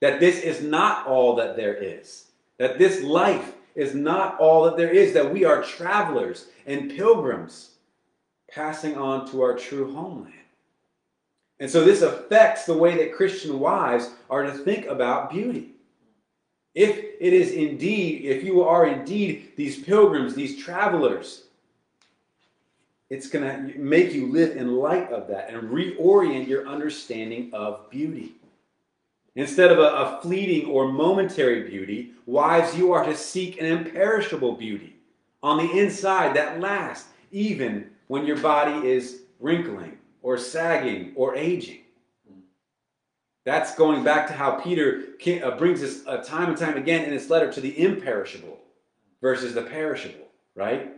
that 0.00 0.20
this 0.20 0.40
is 0.40 0.62
not 0.62 1.06
all 1.06 1.34
that 1.36 1.56
there 1.56 1.74
is, 1.74 2.26
that 2.58 2.78
this 2.78 3.02
life 3.02 3.52
is 3.74 3.94
not 3.94 4.38
all 4.38 4.64
that 4.64 4.76
there 4.76 4.90
is, 4.90 5.12
that 5.12 5.32
we 5.32 5.44
are 5.44 5.62
travelers 5.62 6.46
and 6.66 6.90
pilgrims 6.90 7.70
passing 8.50 8.96
on 8.96 9.28
to 9.30 9.42
our 9.42 9.56
true 9.56 9.92
homeland. 9.92 10.34
And 11.58 11.68
so 11.68 11.84
this 11.84 12.02
affects 12.02 12.64
the 12.64 12.76
way 12.76 12.96
that 12.96 13.14
Christian 13.14 13.58
wives 13.58 14.10
are 14.30 14.44
to 14.44 14.52
think 14.52 14.86
about 14.86 15.30
beauty. 15.30 15.72
If 16.74 16.96
it 16.96 17.32
is 17.32 17.50
indeed, 17.52 18.24
if 18.24 18.44
you 18.44 18.62
are 18.62 18.86
indeed 18.86 19.52
these 19.56 19.82
pilgrims, 19.82 20.34
these 20.34 20.62
travelers, 20.62 21.44
it's 23.10 23.28
going 23.28 23.44
to 23.44 23.78
make 23.78 24.14
you 24.14 24.28
live 24.28 24.56
in 24.56 24.76
light 24.76 25.10
of 25.12 25.26
that 25.28 25.50
and 25.50 25.68
reorient 25.68 26.46
your 26.46 26.66
understanding 26.68 27.50
of 27.52 27.90
beauty. 27.90 28.34
Instead 29.34 29.72
of 29.72 29.78
a, 29.78 29.82
a, 29.82 30.20
fleeting 30.22 30.68
or 30.68 30.90
momentary 30.90 31.68
beauty, 31.68 32.12
wives, 32.26 32.76
you 32.76 32.92
are 32.92 33.04
to 33.04 33.16
seek 33.16 33.60
an 33.60 33.66
imperishable 33.66 34.52
beauty 34.52 34.96
on 35.42 35.58
the 35.58 35.78
inside 35.78 36.34
that 36.34 36.60
lasts, 36.60 37.08
even 37.32 37.90
when 38.06 38.26
your 38.26 38.38
body 38.38 38.88
is 38.88 39.22
wrinkling 39.40 39.98
or 40.22 40.38
sagging 40.38 41.12
or 41.16 41.34
aging. 41.34 41.80
That's 43.44 43.74
going 43.74 44.04
back 44.04 44.26
to 44.28 44.34
how 44.34 44.60
Peter 44.60 45.14
uh, 45.42 45.56
brings 45.56 45.82
us 45.82 46.06
uh, 46.06 46.18
time 46.18 46.50
and 46.50 46.58
time 46.58 46.76
again 46.76 47.04
in 47.04 47.12
his 47.12 47.30
letter 47.30 47.50
to 47.52 47.60
the 47.60 47.82
imperishable 47.82 48.58
versus 49.22 49.54
the 49.54 49.62
perishable, 49.62 50.28
right? 50.54 50.92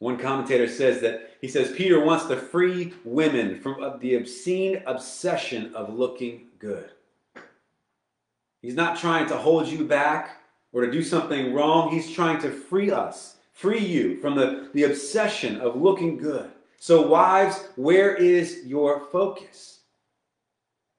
One 0.00 0.18
commentator 0.18 0.66
says 0.66 1.00
that 1.02 1.36
he 1.40 1.48
says 1.48 1.72
Peter 1.72 2.00
wants 2.00 2.26
to 2.26 2.36
free 2.36 2.92
women 3.04 3.60
from 3.60 3.98
the 4.00 4.16
obscene 4.16 4.82
obsession 4.86 5.74
of 5.74 5.94
looking 5.94 6.48
good. 6.58 6.90
He's 8.60 8.74
not 8.74 8.98
trying 8.98 9.28
to 9.28 9.36
hold 9.36 9.68
you 9.68 9.84
back 9.84 10.42
or 10.72 10.84
to 10.84 10.90
do 10.90 11.02
something 11.02 11.54
wrong. 11.54 11.90
He's 11.90 12.10
trying 12.10 12.40
to 12.42 12.50
free 12.50 12.90
us 12.90 13.36
free 13.60 13.84
you 13.84 14.18
from 14.22 14.34
the, 14.34 14.70
the 14.72 14.84
obsession 14.84 15.60
of 15.60 15.76
looking 15.76 16.16
good. 16.16 16.50
So, 16.78 17.06
wives, 17.06 17.68
where 17.76 18.14
is 18.16 18.62
your 18.64 19.00
focus? 19.12 19.80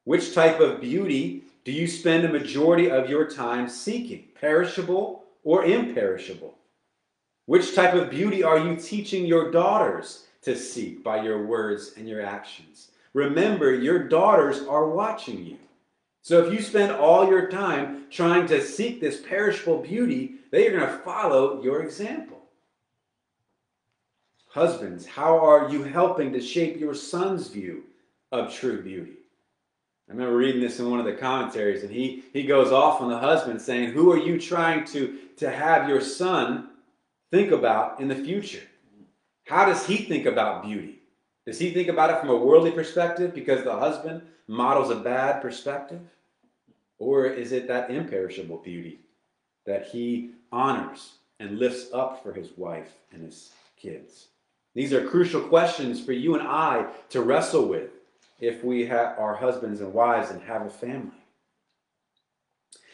Which 0.04 0.36
type 0.36 0.60
of 0.60 0.80
beauty 0.80 1.46
do 1.66 1.72
you 1.72 1.88
spend 1.88 2.24
a 2.24 2.32
majority 2.32 2.92
of 2.92 3.10
your 3.10 3.28
time 3.28 3.68
seeking? 3.68 4.26
Perishable 4.40 5.24
or 5.44 5.66
imperishable? 5.66 6.56
Which 7.52 7.76
type 7.76 7.94
of 7.96 8.10
beauty 8.10 8.44
are 8.44 8.58
you 8.58 8.78
teaching 8.78 9.26
your 9.26 9.52
daughters 9.52 10.28
to 10.44 10.56
seek 10.56 11.04
by 11.04 11.22
your 11.22 11.46
words 11.46 11.92
and 11.98 12.08
your 12.08 12.22
actions? 12.22 12.92
Remember, 13.14 13.74
your 13.74 14.08
daughters 14.08 14.62
are 14.62 14.88
watching 14.88 15.46
you. 15.46 15.58
So 16.22 16.42
if 16.46 16.54
you 16.54 16.62
spend 16.62 16.94
all 16.94 17.28
your 17.28 17.50
time 17.50 18.06
trying 18.10 18.48
to 18.48 18.64
seek 18.64 19.02
this 19.02 19.20
perishable 19.20 19.80
beauty, 19.80 20.36
they 20.52 20.66
are 20.66 20.80
going 20.80 20.90
to 20.90 20.98
follow 21.00 21.62
your 21.62 21.84
example. 21.84 22.40
Husbands, 24.48 25.06
how 25.06 25.38
are 25.38 25.70
you 25.70 25.84
helping 25.84 26.32
to 26.32 26.40
shape 26.40 26.80
your 26.80 26.96
son's 26.96 27.50
view 27.50 27.84
of 28.32 28.54
true 28.54 28.82
beauty? 28.82 29.18
I 30.08 30.14
remember 30.14 30.38
reading 30.38 30.62
this 30.62 30.80
in 30.80 30.90
one 30.90 31.02
of 31.02 31.06
the 31.06 31.16
commentaries, 31.16 31.84
and 31.84 31.92
he, 31.92 32.24
he 32.32 32.44
goes 32.44 32.72
off 32.72 33.02
on 33.02 33.10
the 33.10 33.20
husband 33.20 33.62
saying, 33.62 33.92
Who 33.92 34.10
are 34.10 34.18
you 34.18 34.40
trying 34.40 34.86
to, 34.86 35.18
to 35.36 35.52
have 35.52 35.90
your 35.90 36.00
son 36.00 36.70
think 37.32 37.52
about 37.52 38.00
in 38.00 38.08
the 38.08 38.16
future? 38.16 38.62
How 39.46 39.66
does 39.66 39.86
he 39.86 39.98
think 39.98 40.26
about 40.26 40.64
beauty? 40.64 41.00
Does 41.46 41.58
he 41.58 41.72
think 41.72 41.88
about 41.88 42.12
it 42.12 42.20
from 42.20 42.30
a 42.30 42.36
worldly 42.36 42.72
perspective 42.72 43.34
because 43.34 43.64
the 43.64 43.76
husband 43.76 44.22
models 44.48 44.92
a 44.92 44.96
bad 44.96 45.42
perspective? 45.42 46.02
Or 47.00 47.26
is 47.26 47.52
it 47.52 47.68
that 47.68 47.90
imperishable 47.90 48.58
beauty 48.58 49.00
that 49.66 49.88
he 49.88 50.32
honors 50.52 51.14
and 51.40 51.58
lifts 51.58 51.92
up 51.94 52.22
for 52.22 52.32
his 52.32 52.52
wife 52.58 52.94
and 53.12 53.24
his 53.24 53.52
kids? 53.76 54.28
These 54.76 54.94
are 54.94 55.08
crucial 55.08 55.42
questions 55.42 56.04
for 56.04 56.14
you 56.14 56.36
and 56.36 56.48
I 56.48 56.88
to 57.10 57.22
wrestle 57.22 57.68
with 57.68 57.90
if 58.40 58.64
we 58.64 58.86
have 58.86 59.18
our 59.18 59.36
husbands 59.36 59.82
and 59.82 59.94
wives 59.94 60.30
and 60.30 60.42
have 60.44 60.66
a 60.66 60.70
family. 60.70 61.12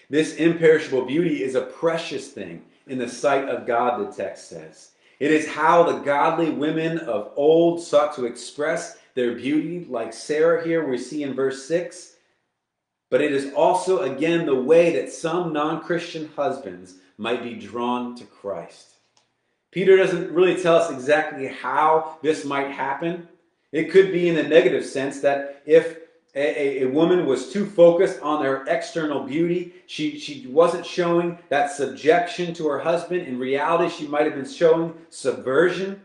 This 0.10 0.36
imperishable 0.36 1.06
beauty 1.06 1.44
is 1.44 1.56
a 1.56 1.62
precious 1.62 2.30
thing 2.30 2.64
in 2.90 2.98
the 2.98 3.10
sight 3.10 3.48
of 3.50 3.66
God, 3.66 4.00
the 4.00 4.16
text 4.16 4.50
says. 4.50 4.92
It 5.20 5.32
is 5.32 5.48
how 5.48 5.84
the 5.84 6.00
godly 6.00 6.52
women 6.52 7.00
of 7.00 7.32
old 7.36 7.82
sought 7.82 8.16
to 8.16 8.26
express 8.26 8.98
their 9.16 9.34
beauty, 9.34 9.86
like 9.90 10.14
Sarah 10.14 10.64
here, 10.64 10.88
we 10.88 10.98
see 10.98 11.24
in 11.24 11.34
verse 11.34 11.66
6. 11.66 12.18
But 13.10 13.22
it 13.22 13.32
is 13.32 13.54
also, 13.54 14.02
again, 14.02 14.46
the 14.46 14.56
way 14.56 14.94
that 14.94 15.12
some 15.12 15.54
non 15.54 15.82
Christian 15.82 16.30
husbands 16.36 16.96
might 17.18 17.42
be 17.42 17.56
drawn 17.56 18.16
to 18.16 18.26
Christ. 18.26 18.98
Peter 19.72 19.98
doesn't 19.98 20.32
really 20.32 20.62
tell 20.62 20.76
us 20.76 20.92
exactly 20.92 21.48
how 21.48 22.18
this 22.22 22.46
might 22.46 22.70
happen. 22.70 23.28
It 23.72 23.92
could 23.92 24.12
be 24.12 24.30
in 24.30 24.36
the 24.36 24.44
negative 24.44 24.86
sense 24.86 25.20
that 25.22 25.64
if 25.66 25.98
a, 26.36 26.84
a, 26.84 26.86
woman 26.86 27.26
was 27.26 27.52
too 27.52 27.66
focused 27.66 28.22
on 28.22 28.44
her 28.44 28.64
external 28.68 29.24
beauty, 29.24 29.74
she, 29.88 30.20
she 30.20 30.46
wasn't 30.48 30.86
showing 30.86 31.40
that 31.50 31.72
subjection 31.72 32.54
to 32.56 32.68
her 32.68 32.80
husband. 32.80 33.26
In 33.28 33.40
reality, 33.40 33.90
she 33.90 34.08
might 34.08 34.26
have 34.26 34.36
been 34.36 34.50
showing 34.50 34.94
subversion. 35.10 36.02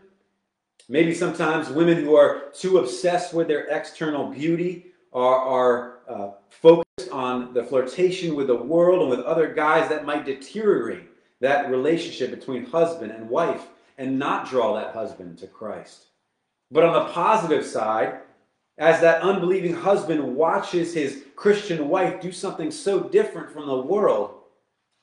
Maybe 0.89 1.13
sometimes 1.13 1.69
women 1.69 2.03
who 2.03 2.15
are 2.15 2.49
too 2.53 2.79
obsessed 2.79 3.33
with 3.33 3.47
their 3.47 3.65
external 3.67 4.27
beauty 4.27 4.87
are, 5.13 5.37
are 5.37 5.99
uh, 6.07 6.31
focused 6.49 7.11
on 7.11 7.53
the 7.53 7.63
flirtation 7.63 8.35
with 8.35 8.47
the 8.47 8.55
world 8.55 9.01
and 9.01 9.09
with 9.09 9.19
other 9.21 9.53
guys 9.53 9.87
that 9.89 10.05
might 10.05 10.25
deteriorate 10.25 11.09
that 11.39 11.69
relationship 11.69 12.31
between 12.31 12.65
husband 12.65 13.11
and 13.11 13.29
wife 13.29 13.67
and 13.97 14.17
not 14.17 14.49
draw 14.49 14.73
that 14.75 14.93
husband 14.93 15.37
to 15.37 15.47
Christ. 15.47 16.05
But 16.71 16.83
on 16.83 16.93
the 16.93 17.13
positive 17.13 17.65
side, 17.65 18.19
as 18.77 19.01
that 19.01 19.21
unbelieving 19.21 19.73
husband 19.73 20.35
watches 20.35 20.93
his 20.93 21.25
Christian 21.35 21.89
wife 21.89 22.21
do 22.21 22.31
something 22.31 22.71
so 22.71 23.01
different 23.01 23.51
from 23.51 23.67
the 23.67 23.77
world, 23.77 24.35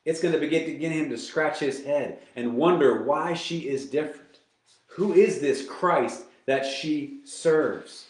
it's 0.05 0.21
going 0.21 0.35
to 0.35 0.41
begin 0.41 0.65
to 0.67 0.75
get 0.75 0.93
him 0.93 1.11
to 1.11 1.19
scratch 1.19 1.59
his 1.59 1.85
head 1.85 2.21
and 2.37 2.57
wonder 2.57 3.05
why 3.05 3.35
she 3.35 3.69
is 3.69 3.87
different. 3.87 4.39
Who 4.87 5.13
is 5.13 5.41
this 5.41 5.67
Christ 5.67 6.25
that 6.47 6.67
she 6.67 7.21
serves? 7.25 8.07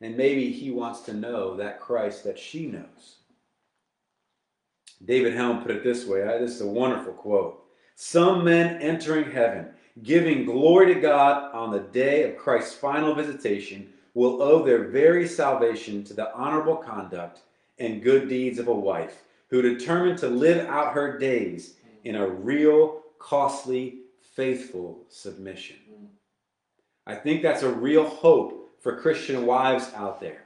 And 0.00 0.16
maybe 0.16 0.50
he 0.50 0.70
wants 0.70 1.00
to 1.02 1.14
know 1.14 1.56
that 1.56 1.80
Christ 1.80 2.24
that 2.24 2.38
she 2.38 2.66
knows. 2.66 3.16
David 5.04 5.34
Helm 5.34 5.62
put 5.62 5.70
it 5.70 5.84
this 5.84 6.06
way 6.06 6.22
uh, 6.22 6.38
this 6.38 6.52
is 6.52 6.60
a 6.62 6.66
wonderful 6.66 7.12
quote. 7.12 7.64
Some 7.94 8.44
men 8.44 8.80
entering 8.80 9.30
heaven, 9.30 9.68
giving 10.02 10.44
glory 10.44 10.92
to 10.92 11.00
God 11.00 11.54
on 11.54 11.70
the 11.70 11.80
day 11.80 12.24
of 12.24 12.38
Christ's 12.38 12.74
final 12.74 13.14
visitation, 13.14 13.92
will 14.14 14.40
owe 14.40 14.64
their 14.64 14.84
very 14.88 15.26
salvation 15.26 16.04
to 16.04 16.14
the 16.14 16.32
honorable 16.34 16.76
conduct 16.76 17.40
and 17.78 18.02
good 18.02 18.28
deeds 18.28 18.58
of 18.58 18.68
a 18.68 18.74
wife 18.74 19.22
who 19.48 19.60
determined 19.60 20.18
to 20.18 20.28
live 20.28 20.66
out 20.68 20.94
her 20.94 21.18
days 21.18 21.74
in 22.04 22.16
a 22.16 22.28
real, 22.28 23.02
costly, 23.18 23.98
faithful 24.34 25.00
submission. 25.08 25.76
I 27.06 27.14
think 27.14 27.42
that's 27.42 27.62
a 27.62 27.72
real 27.72 28.08
hope 28.08 28.80
for 28.80 28.96
Christian 28.96 29.46
wives 29.46 29.92
out 29.94 30.20
there, 30.20 30.44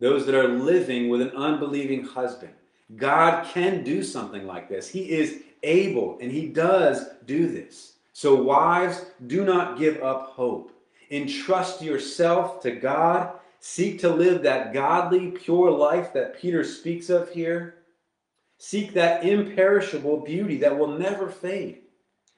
those 0.00 0.26
that 0.26 0.34
are 0.34 0.48
living 0.48 1.08
with 1.08 1.20
an 1.20 1.30
unbelieving 1.30 2.04
husband. 2.04 2.52
God 2.96 3.46
can 3.46 3.82
do 3.82 4.02
something 4.02 4.46
like 4.46 4.68
this. 4.68 4.88
He 4.88 5.10
is 5.10 5.42
able 5.62 6.18
and 6.20 6.30
he 6.30 6.46
does 6.46 7.08
do 7.24 7.48
this. 7.48 7.94
So, 8.12 8.34
wives, 8.34 9.06
do 9.26 9.44
not 9.44 9.78
give 9.78 10.02
up 10.02 10.30
hope. 10.30 10.73
Entrust 11.14 11.80
yourself 11.80 12.60
to 12.62 12.72
God. 12.72 13.38
Seek 13.60 14.00
to 14.00 14.08
live 14.08 14.42
that 14.42 14.72
godly, 14.72 15.30
pure 15.30 15.70
life 15.70 16.12
that 16.12 16.36
Peter 16.36 16.64
speaks 16.64 17.08
of 17.08 17.30
here. 17.30 17.76
Seek 18.58 18.92
that 18.94 19.24
imperishable 19.24 20.18
beauty 20.18 20.58
that 20.58 20.76
will 20.76 20.98
never 20.98 21.28
fade. 21.28 21.82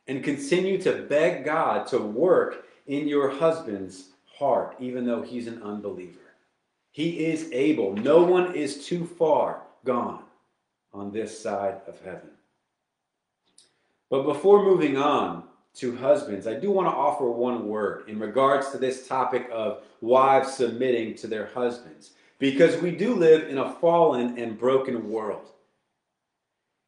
And 0.08 0.22
continue 0.22 0.80
to 0.82 1.06
beg 1.08 1.46
God 1.46 1.86
to 1.86 1.98
work 1.98 2.66
in 2.86 3.08
your 3.08 3.30
husband's 3.30 4.10
heart, 4.26 4.76
even 4.78 5.06
though 5.06 5.22
he's 5.22 5.46
an 5.46 5.62
unbeliever. 5.62 6.34
He 6.92 7.24
is 7.24 7.50
able. 7.52 7.94
No 7.94 8.24
one 8.24 8.54
is 8.54 8.84
too 8.84 9.06
far 9.06 9.62
gone 9.86 10.22
on 10.92 11.12
this 11.12 11.42
side 11.42 11.80
of 11.88 11.98
heaven. 12.04 12.28
But 14.10 14.24
before 14.24 14.62
moving 14.62 14.98
on 14.98 15.44
to 15.76 15.96
husbands, 15.96 16.46
I 16.46 16.54
do 16.54 16.70
want 16.70 16.88
to 16.88 16.94
offer 16.94 17.30
one 17.30 17.68
word 17.68 18.08
in 18.08 18.18
regards 18.18 18.70
to 18.70 18.78
this 18.78 19.06
topic 19.06 19.48
of 19.52 19.82
wives 20.00 20.54
submitting 20.54 21.14
to 21.16 21.26
their 21.26 21.46
husbands, 21.46 22.12
because 22.38 22.80
we 22.80 22.90
do 22.90 23.14
live 23.14 23.48
in 23.48 23.58
a 23.58 23.72
fallen 23.74 24.38
and 24.38 24.58
broken 24.58 25.10
world. 25.10 25.50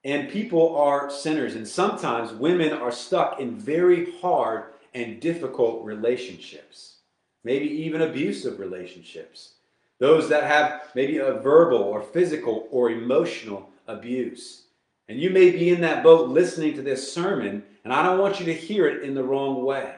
And 0.05 0.31
people 0.31 0.77
are 0.77 1.11
sinners, 1.11 1.55
and 1.55 1.67
sometimes 1.67 2.33
women 2.33 2.73
are 2.73 2.93
stuck 2.93 3.41
in 3.41 3.59
very 3.59 4.13
hard 4.21 4.65
and 4.95 5.21
difficult 5.21 5.85
relationships, 5.85 6.99
maybe 7.45 7.67
even 7.67 8.03
abusive 8.03 8.59
relationships. 8.59 9.55
Those 9.99 10.29
that 10.29 10.45
have 10.45 10.91
maybe 10.95 11.19
a 11.19 11.35
verbal 11.35 11.79
or 11.79 12.03
physical 12.03 12.69
or 12.71 12.91
emotional 12.91 13.69
abuse. 13.87 14.63
And 15.09 15.19
you 15.19 15.31
may 15.31 15.51
be 15.51 15.71
in 15.71 15.81
that 15.81 16.03
boat 16.03 16.29
listening 16.29 16.75
to 16.75 16.83
this 16.83 17.13
sermon, 17.13 17.65
and 17.85 17.93
I 17.93 18.03
don't 18.03 18.19
want 18.19 18.41
you 18.41 18.47
to 18.47 18.55
hear 18.55 18.87
it 18.87 19.03
in 19.03 19.15
the 19.15 19.25
wrong 19.25 19.65
way. 19.65 19.95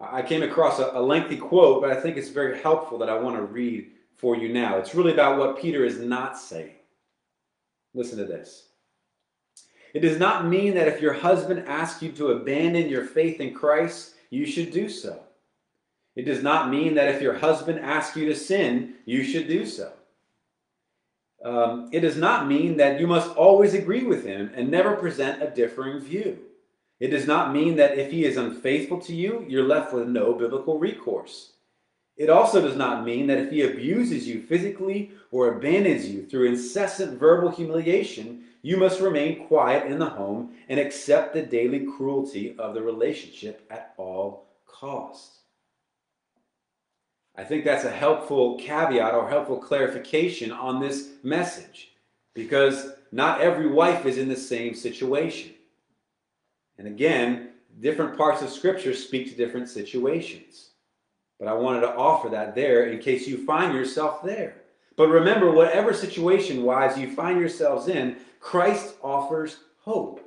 I 0.00 0.22
came 0.22 0.42
across 0.42 0.80
a, 0.80 0.90
a 0.94 1.00
lengthy 1.00 1.36
quote, 1.36 1.80
but 1.80 1.90
I 1.90 2.00
think 2.00 2.16
it's 2.16 2.30
very 2.30 2.60
helpful 2.60 2.98
that 2.98 3.08
I 3.08 3.18
want 3.18 3.36
to 3.36 3.42
read 3.42 3.92
for 4.16 4.36
you 4.36 4.52
now. 4.52 4.78
It's 4.78 4.94
really 4.94 5.12
about 5.12 5.38
what 5.38 5.60
Peter 5.60 5.84
is 5.84 5.98
not 6.00 6.36
saying. 6.36 6.74
Listen 7.94 8.18
to 8.18 8.24
this. 8.24 8.68
It 9.94 10.00
does 10.00 10.18
not 10.18 10.46
mean 10.46 10.74
that 10.74 10.88
if 10.88 11.00
your 11.00 11.12
husband 11.12 11.68
asks 11.68 12.02
you 12.02 12.10
to 12.12 12.32
abandon 12.32 12.88
your 12.88 13.04
faith 13.04 13.40
in 13.40 13.54
Christ, 13.54 14.14
you 14.30 14.44
should 14.44 14.72
do 14.72 14.88
so. 14.88 15.20
It 16.16 16.24
does 16.24 16.42
not 16.42 16.70
mean 16.70 16.94
that 16.94 17.14
if 17.14 17.22
your 17.22 17.34
husband 17.34 17.78
asks 17.78 18.16
you 18.16 18.26
to 18.26 18.34
sin, 18.34 18.94
you 19.04 19.22
should 19.22 19.46
do 19.46 19.64
so. 19.64 19.92
Um, 21.44 21.90
it 21.92 22.00
does 22.00 22.16
not 22.16 22.48
mean 22.48 22.78
that 22.78 22.98
you 22.98 23.06
must 23.06 23.36
always 23.36 23.74
agree 23.74 24.04
with 24.04 24.24
him 24.24 24.50
and 24.54 24.70
never 24.70 24.96
present 24.96 25.42
a 25.42 25.50
differing 25.50 26.00
view. 26.00 26.38
It 27.00 27.08
does 27.08 27.26
not 27.26 27.52
mean 27.52 27.76
that 27.76 27.98
if 27.98 28.10
he 28.10 28.24
is 28.24 28.38
unfaithful 28.38 28.98
to 29.02 29.14
you, 29.14 29.44
you're 29.46 29.68
left 29.68 29.92
with 29.92 30.08
no 30.08 30.32
biblical 30.32 30.78
recourse. 30.78 31.52
It 32.16 32.30
also 32.30 32.62
does 32.62 32.76
not 32.76 33.04
mean 33.04 33.26
that 33.26 33.38
if 33.38 33.50
he 33.50 33.62
abuses 33.62 34.26
you 34.26 34.40
physically 34.40 35.10
or 35.30 35.54
abandons 35.54 36.08
you 36.08 36.24
through 36.24 36.48
incessant 36.48 37.18
verbal 37.18 37.50
humiliation, 37.50 38.44
you 38.62 38.78
must 38.78 39.00
remain 39.00 39.46
quiet 39.46 39.90
in 39.90 39.98
the 39.98 40.08
home 40.08 40.54
and 40.70 40.80
accept 40.80 41.34
the 41.34 41.42
daily 41.42 41.84
cruelty 41.84 42.56
of 42.58 42.72
the 42.72 42.80
relationship 42.80 43.66
at 43.70 43.92
all 43.98 44.46
costs. 44.66 45.40
I 47.36 47.42
think 47.44 47.64
that's 47.64 47.84
a 47.84 47.90
helpful 47.90 48.58
caveat 48.58 49.14
or 49.14 49.28
helpful 49.28 49.58
clarification 49.58 50.52
on 50.52 50.80
this 50.80 51.10
message 51.22 51.90
because 52.32 52.92
not 53.10 53.40
every 53.40 53.66
wife 53.66 54.06
is 54.06 54.18
in 54.18 54.28
the 54.28 54.36
same 54.36 54.74
situation. 54.74 55.52
And 56.78 56.86
again, 56.86 57.50
different 57.80 58.16
parts 58.16 58.42
of 58.42 58.50
Scripture 58.50 58.94
speak 58.94 59.28
to 59.30 59.36
different 59.36 59.68
situations. 59.68 60.70
But 61.38 61.48
I 61.48 61.54
wanted 61.54 61.80
to 61.80 61.94
offer 61.94 62.28
that 62.30 62.54
there 62.54 62.86
in 62.86 63.00
case 63.00 63.26
you 63.26 63.44
find 63.44 63.74
yourself 63.74 64.22
there. 64.22 64.62
But 64.96 65.08
remember, 65.08 65.50
whatever 65.50 65.92
situation 65.92 66.62
wise 66.62 66.96
you 66.96 67.10
find 67.10 67.40
yourselves 67.40 67.88
in, 67.88 68.16
Christ 68.38 68.94
offers 69.02 69.58
hope. 69.80 70.20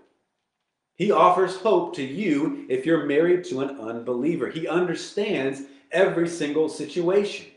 He 0.95 1.11
offers 1.11 1.55
hope 1.55 1.95
to 1.95 2.03
you 2.03 2.65
if 2.69 2.85
you're 2.85 3.05
married 3.05 3.45
to 3.45 3.61
an 3.61 3.79
unbeliever. 3.79 4.49
He 4.49 4.67
understands 4.67 5.61
every 5.91 6.27
single 6.27 6.69
situation. 6.69 7.47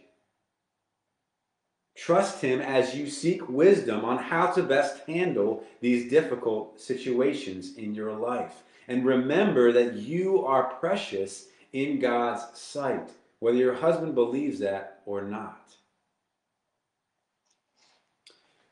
Trust 1.96 2.40
Him 2.40 2.60
as 2.60 2.94
you 2.94 3.08
seek 3.08 3.48
wisdom 3.48 4.04
on 4.04 4.16
how 4.18 4.46
to 4.52 4.62
best 4.62 5.06
handle 5.06 5.64
these 5.80 6.10
difficult 6.10 6.80
situations 6.80 7.76
in 7.76 7.94
your 7.94 8.12
life. 8.12 8.62
And 8.88 9.04
remember 9.04 9.70
that 9.72 9.94
you 9.94 10.44
are 10.44 10.74
precious 10.74 11.46
in 11.72 12.00
God's 12.00 12.58
sight, 12.58 13.10
whether 13.38 13.58
your 13.58 13.74
husband 13.74 14.14
believes 14.14 14.58
that 14.60 15.02
or 15.06 15.22
not. 15.22 15.60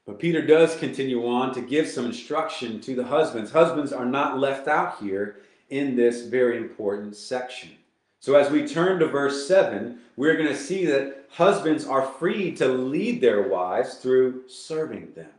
But 0.07 0.19
Peter 0.19 0.41
does 0.41 0.75
continue 0.77 1.29
on 1.29 1.53
to 1.53 1.61
give 1.61 1.87
some 1.87 2.07
instruction 2.07 2.81
to 2.81 2.95
the 2.97 3.05
husbands. 3.05 3.51
Husbands 3.51 3.93
are 3.93 4.07
not 4.07 4.39
left 4.39 4.67
out 4.67 4.99
here 5.01 5.37
in 5.69 5.97
this 5.97 6.23
very 6.23 6.57
important 6.57 7.15
section. 7.15 7.78
So, 8.21 8.35
as 8.35 8.51
we 8.51 8.67
turn 8.67 8.99
to 8.99 9.07
verse 9.07 9.47
7, 9.47 9.99
we're 10.17 10.37
going 10.37 10.49
to 10.49 10.57
see 10.57 10.85
that 10.87 11.27
husbands 11.31 11.87
are 11.87 12.03
free 12.03 12.53
to 12.57 12.67
lead 12.67 13.21
their 13.21 13.49
wives 13.49 13.95
through 13.95 14.49
serving 14.49 15.13
them. 15.15 15.31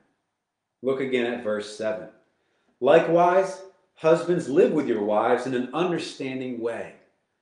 Look 0.81 1.01
again 1.01 1.25
at 1.25 1.43
verse 1.43 1.77
7. 1.77 2.07
Likewise, 2.79 3.61
husbands 3.95 4.47
live 4.47 4.71
with 4.71 4.87
your 4.87 5.03
wives 5.03 5.45
in 5.45 5.53
an 5.53 5.69
understanding 5.73 6.61
way, 6.61 6.93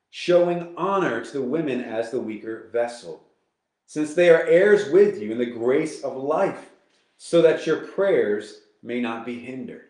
showing 0.10 0.74
honor 0.76 1.24
to 1.24 1.32
the 1.32 1.42
women 1.42 1.82
as 1.82 2.10
the 2.10 2.20
weaker 2.20 2.70
vessel, 2.74 3.22
since 3.86 4.16
they 4.16 4.32
are 4.32 4.48
heirs 4.48 4.90
with 4.90 5.22
you 5.22 5.32
in 5.32 5.38
the 5.38 5.46
grace 5.46 6.04
of 6.04 6.18
life, 6.18 6.72
so 7.18 7.44
that 7.44 7.68
your 7.68 7.78
prayers 7.78 8.62
may 8.82 9.00
not 9.00 9.24
be 9.24 9.38
hindered. 9.38 9.86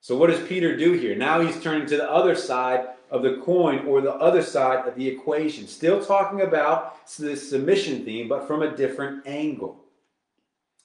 So, 0.00 0.18
what 0.18 0.30
does 0.30 0.46
Peter 0.46 0.76
do 0.76 0.92
here? 0.92 1.16
Now 1.16 1.40
he's 1.40 1.62
turning 1.62 1.86
to 1.88 1.96
the 1.96 2.10
other 2.10 2.34
side 2.34 2.88
of 3.10 3.22
the 3.22 3.36
coin 3.44 3.86
or 3.86 4.00
the 4.00 4.14
other 4.14 4.42
side 4.42 4.86
of 4.86 4.94
the 4.96 5.06
equation. 5.06 5.66
Still 5.66 6.04
talking 6.04 6.40
about 6.40 7.06
the 7.16 7.36
submission 7.36 8.04
theme, 8.04 8.28
but 8.28 8.46
from 8.46 8.62
a 8.62 8.76
different 8.76 9.26
angle. 9.26 9.84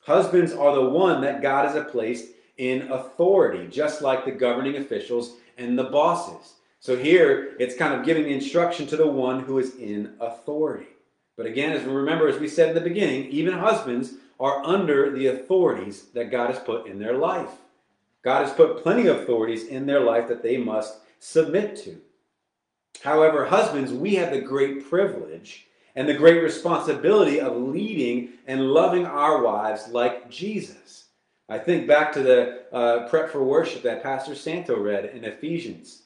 Husbands 0.01 0.53
are 0.53 0.75
the 0.75 0.89
one 0.89 1.21
that 1.21 1.41
God 1.41 1.69
has 1.69 1.91
placed 1.91 2.29
in 2.57 2.91
authority, 2.91 3.67
just 3.67 4.01
like 4.01 4.25
the 4.25 4.31
governing 4.31 4.77
officials 4.77 5.37
and 5.57 5.77
the 5.77 5.85
bosses. 5.85 6.53
So 6.79 6.95
here 6.95 7.55
it's 7.59 7.75
kind 7.75 7.93
of 7.93 8.05
giving 8.05 8.23
the 8.23 8.33
instruction 8.33 8.87
to 8.87 8.97
the 8.97 9.07
one 9.07 9.41
who 9.41 9.59
is 9.59 9.75
in 9.75 10.15
authority. 10.19 10.87
But 11.37 11.45
again, 11.45 11.71
as 11.71 11.83
we 11.83 11.93
remember, 11.93 12.27
as 12.27 12.39
we 12.39 12.47
said 12.47 12.69
in 12.69 12.75
the 12.75 12.81
beginning, 12.81 13.25
even 13.25 13.53
husbands 13.53 14.13
are 14.39 14.63
under 14.63 15.11
the 15.11 15.27
authorities 15.27 16.05
that 16.13 16.31
God 16.31 16.49
has 16.53 16.59
put 16.59 16.87
in 16.87 16.99
their 16.99 17.17
life. 17.17 17.49
God 18.23 18.45
has 18.45 18.53
put 18.53 18.81
plenty 18.81 19.07
of 19.07 19.17
authorities 19.17 19.65
in 19.65 19.85
their 19.85 20.01
life 20.01 20.27
that 20.27 20.43
they 20.43 20.57
must 20.57 20.97
submit 21.19 21.75
to. 21.83 22.01
However, 23.03 23.45
husbands, 23.45 23.91
we 23.91 24.15
have 24.15 24.31
the 24.31 24.41
great 24.41 24.89
privilege 24.89 25.67
and 25.95 26.07
the 26.07 26.13
great 26.13 26.41
responsibility 26.41 27.39
of 27.39 27.57
leading 27.57 28.29
and 28.47 28.71
loving 28.71 29.05
our 29.05 29.41
wives 29.41 29.87
like 29.89 30.29
Jesus. 30.29 31.05
I 31.49 31.57
think 31.57 31.87
back 31.87 32.13
to 32.13 32.23
the 32.23 32.63
uh, 32.71 33.09
prep 33.09 33.29
for 33.29 33.43
worship 33.43 33.83
that 33.83 34.03
Pastor 34.03 34.35
Santo 34.35 34.79
read 34.79 35.05
in 35.05 35.25
Ephesians. 35.25 36.03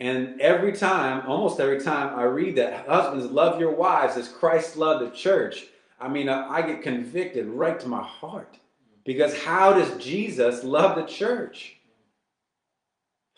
And 0.00 0.40
every 0.40 0.72
time, 0.72 1.26
almost 1.26 1.60
every 1.60 1.80
time 1.80 2.18
I 2.18 2.24
read 2.24 2.56
that, 2.56 2.86
husbands, 2.86 3.26
love 3.26 3.60
your 3.60 3.74
wives 3.74 4.16
as 4.16 4.28
Christ 4.28 4.76
loved 4.76 5.06
the 5.06 5.16
church, 5.16 5.66
I 6.00 6.08
mean, 6.08 6.28
I 6.28 6.60
get 6.62 6.82
convicted 6.82 7.46
right 7.46 7.78
to 7.80 7.88
my 7.88 8.02
heart. 8.02 8.58
Because 9.04 9.38
how 9.38 9.72
does 9.72 10.02
Jesus 10.02 10.64
love 10.64 10.96
the 10.96 11.04
church? 11.04 11.73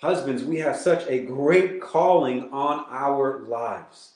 Husbands, 0.00 0.44
we 0.44 0.59
have 0.59 0.76
such 0.76 1.06
a 1.09 1.24
great 1.24 1.80
calling 1.80 2.50
on 2.52 2.85
our 2.90 3.40
lives. 3.40 4.12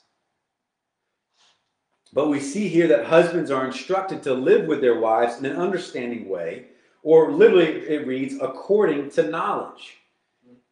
But 2.13 2.29
we 2.29 2.39
see 2.39 2.67
here 2.67 2.87
that 2.87 3.05
husbands 3.05 3.49
are 3.49 3.65
instructed 3.65 4.21
to 4.23 4.33
live 4.33 4.67
with 4.67 4.81
their 4.81 4.99
wives 4.99 5.39
in 5.39 5.45
an 5.45 5.55
understanding 5.55 6.29
way, 6.29 6.65
or 7.03 7.31
literally 7.31 7.65
it 7.65 8.05
reads, 8.05 8.35
according 8.41 9.09
to 9.11 9.29
knowledge. 9.29 9.97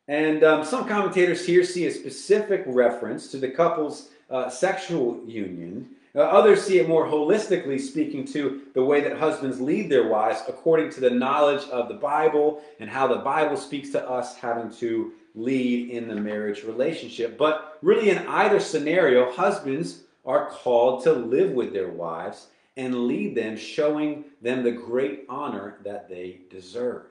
And 0.08 0.44
um, 0.44 0.66
some 0.66 0.88
commentators 0.88 1.46
here 1.46 1.64
see 1.64 1.86
a 1.86 1.92
specific 1.92 2.64
reference 2.66 3.30
to 3.32 3.38
the 3.38 3.50
couple's 3.50 4.10
uh, 4.30 4.50
sexual 4.50 5.24
union. 5.26 5.90
Uh, 6.16 6.22
others 6.22 6.64
see 6.64 6.80
it 6.80 6.88
more 6.88 7.06
holistically, 7.06 7.80
speaking 7.80 8.26
to 8.26 8.62
the 8.74 8.84
way 8.84 9.02
that 9.02 9.18
husbands 9.18 9.62
lead 9.62 9.90
their 9.90 10.08
wives 10.08 10.42
according 10.48 10.90
to 10.90 11.00
the 11.00 11.10
knowledge 11.10 11.68
of 11.70 11.88
the 11.88 11.94
Bible 11.94 12.62
and 12.80 12.90
how 12.90 13.08
the 13.08 13.18
Bible 13.18 13.58
speaks 13.58 13.92
to 13.92 14.10
us 14.10 14.36
having 14.36 14.72
to 14.78 15.14
lead 15.36 15.90
in 15.90 16.08
the 16.08 16.16
marriage 16.16 16.64
relationship. 16.64 17.38
But 17.38 17.78
really, 17.82 18.10
in 18.10 18.18
either 18.28 18.60
scenario, 18.60 19.32
husbands 19.32 20.02
are 20.26 20.50
called 20.50 21.04
to 21.04 21.14
live 21.14 21.52
with 21.52 21.74
their 21.74 21.90
wives 21.90 22.48
and 22.76 23.08
lead 23.08 23.36
them, 23.36 23.58
showing 23.58 24.26
them 24.42 24.64
the 24.64 24.72
great 24.72 25.26
honor 25.30 25.78
that 25.84 26.10
they 26.10 26.42
deserve. 26.50 27.04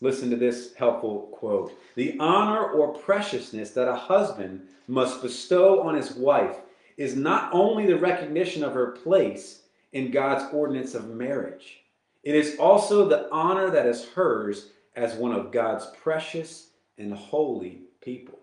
Listen 0.00 0.28
to 0.30 0.36
this 0.36 0.74
helpful 0.74 1.28
quote 1.32 1.72
The 1.94 2.18
honor 2.18 2.66
or 2.66 2.92
preciousness 2.92 3.70
that 3.70 3.88
a 3.88 3.94
husband 3.94 4.66
must 4.86 5.22
bestow 5.22 5.82
on 5.82 5.94
his 5.94 6.12
wife 6.12 6.56
is 6.96 7.16
not 7.16 7.50
only 7.52 7.86
the 7.86 7.98
recognition 7.98 8.62
of 8.62 8.74
her 8.74 8.92
place 8.92 9.62
in 9.92 10.10
God's 10.10 10.52
ordinance 10.52 10.94
of 10.94 11.08
marriage, 11.08 11.80
it 12.22 12.34
is 12.34 12.56
also 12.58 13.08
the 13.08 13.30
honor 13.30 13.70
that 13.70 13.86
is 13.86 14.06
hers 14.06 14.70
as 14.96 15.14
one 15.14 15.32
of 15.32 15.52
God's 15.52 15.86
precious 16.02 16.68
and 16.98 17.12
holy 17.12 17.82
people. 18.00 18.38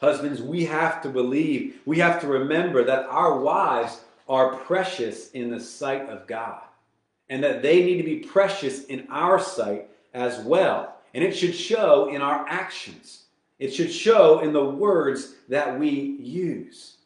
Husbands, 0.00 0.42
we 0.42 0.64
have 0.66 1.00
to 1.02 1.08
believe, 1.08 1.80
we 1.86 1.98
have 1.98 2.20
to 2.20 2.26
remember 2.26 2.84
that 2.84 3.06
our 3.06 3.38
wives 3.38 4.00
are 4.28 4.56
precious 4.56 5.30
in 5.30 5.50
the 5.50 5.60
sight 5.60 6.08
of 6.08 6.26
God 6.26 6.60
and 7.28 7.42
that 7.42 7.62
they 7.62 7.82
need 7.84 7.96
to 7.98 8.02
be 8.02 8.18
precious 8.18 8.84
in 8.84 9.06
our 9.10 9.38
sight 9.38 9.88
as 10.12 10.38
well. 10.44 10.96
And 11.14 11.24
it 11.24 11.32
should 11.32 11.54
show 11.54 12.08
in 12.08 12.20
our 12.20 12.46
actions, 12.48 13.24
it 13.58 13.72
should 13.72 13.90
show 13.90 14.40
in 14.40 14.52
the 14.52 14.64
words 14.64 15.34
that 15.48 15.78
we 15.78 15.88
use. 15.88 16.96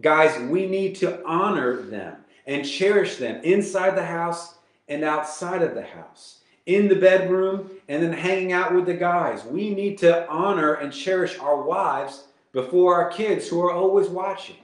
Guys, 0.00 0.38
we 0.48 0.66
need 0.66 0.94
to 0.96 1.24
honor 1.24 1.76
them 1.76 2.16
and 2.46 2.68
cherish 2.68 3.16
them 3.16 3.42
inside 3.42 3.96
the 3.96 4.04
house 4.04 4.56
and 4.88 5.02
outside 5.02 5.62
of 5.62 5.74
the 5.74 5.82
house, 5.82 6.40
in 6.66 6.86
the 6.86 6.94
bedroom 6.94 7.70
and 7.88 8.02
then 8.02 8.12
hanging 8.12 8.52
out 8.52 8.74
with 8.74 8.86
the 8.86 8.94
guys. 8.94 9.44
We 9.44 9.74
need 9.74 9.98
to 9.98 10.28
honor 10.28 10.74
and 10.74 10.92
cherish 10.92 11.38
our 11.38 11.62
wives 11.62 12.24
before 12.52 12.94
our 12.94 13.10
kids 13.10 13.48
who 13.48 13.60
are 13.62 13.72
always 13.72 14.08
watching. 14.08 14.56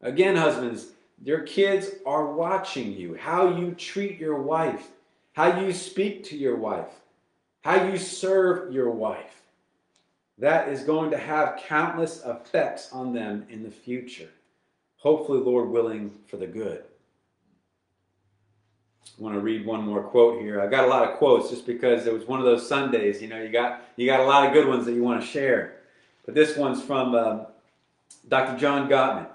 Again, 0.00 0.34
husbands, 0.36 0.92
your 1.22 1.40
kids 1.40 1.90
are 2.04 2.32
watching 2.32 2.92
you, 2.92 3.14
how 3.14 3.56
you 3.56 3.72
treat 3.72 4.18
your 4.18 4.40
wife, 4.40 4.88
how 5.32 5.60
you 5.60 5.72
speak 5.72 6.24
to 6.24 6.36
your 6.36 6.56
wife, 6.56 7.00
how 7.62 7.84
you 7.84 7.96
serve 7.96 8.72
your 8.72 8.90
wife. 8.90 9.41
That 10.38 10.68
is 10.68 10.82
going 10.82 11.10
to 11.10 11.18
have 11.18 11.60
countless 11.66 12.22
effects 12.24 12.90
on 12.92 13.12
them 13.12 13.46
in 13.48 13.62
the 13.62 13.70
future. 13.70 14.30
Hopefully, 14.96 15.40
Lord 15.40 15.68
willing, 15.68 16.12
for 16.26 16.36
the 16.36 16.46
good. 16.46 16.84
I 19.18 19.22
want 19.22 19.34
to 19.34 19.40
read 19.40 19.66
one 19.66 19.82
more 19.82 20.02
quote 20.02 20.40
here. 20.40 20.60
I've 20.60 20.70
got 20.70 20.84
a 20.84 20.88
lot 20.88 21.08
of 21.08 21.18
quotes 21.18 21.50
just 21.50 21.66
because 21.66 22.06
it 22.06 22.12
was 22.12 22.26
one 22.26 22.38
of 22.38 22.46
those 22.46 22.66
Sundays. 22.66 23.20
You 23.20 23.28
know, 23.28 23.40
you 23.42 23.50
got 23.50 23.82
you 23.96 24.06
got 24.06 24.20
a 24.20 24.24
lot 24.24 24.46
of 24.46 24.52
good 24.52 24.66
ones 24.66 24.86
that 24.86 24.94
you 24.94 25.02
want 25.02 25.20
to 25.20 25.26
share. 25.26 25.76
But 26.24 26.34
this 26.34 26.56
one's 26.56 26.82
from 26.82 27.14
um, 27.14 27.46
Dr. 28.28 28.58
John 28.58 28.88
Gottman. 28.88 29.26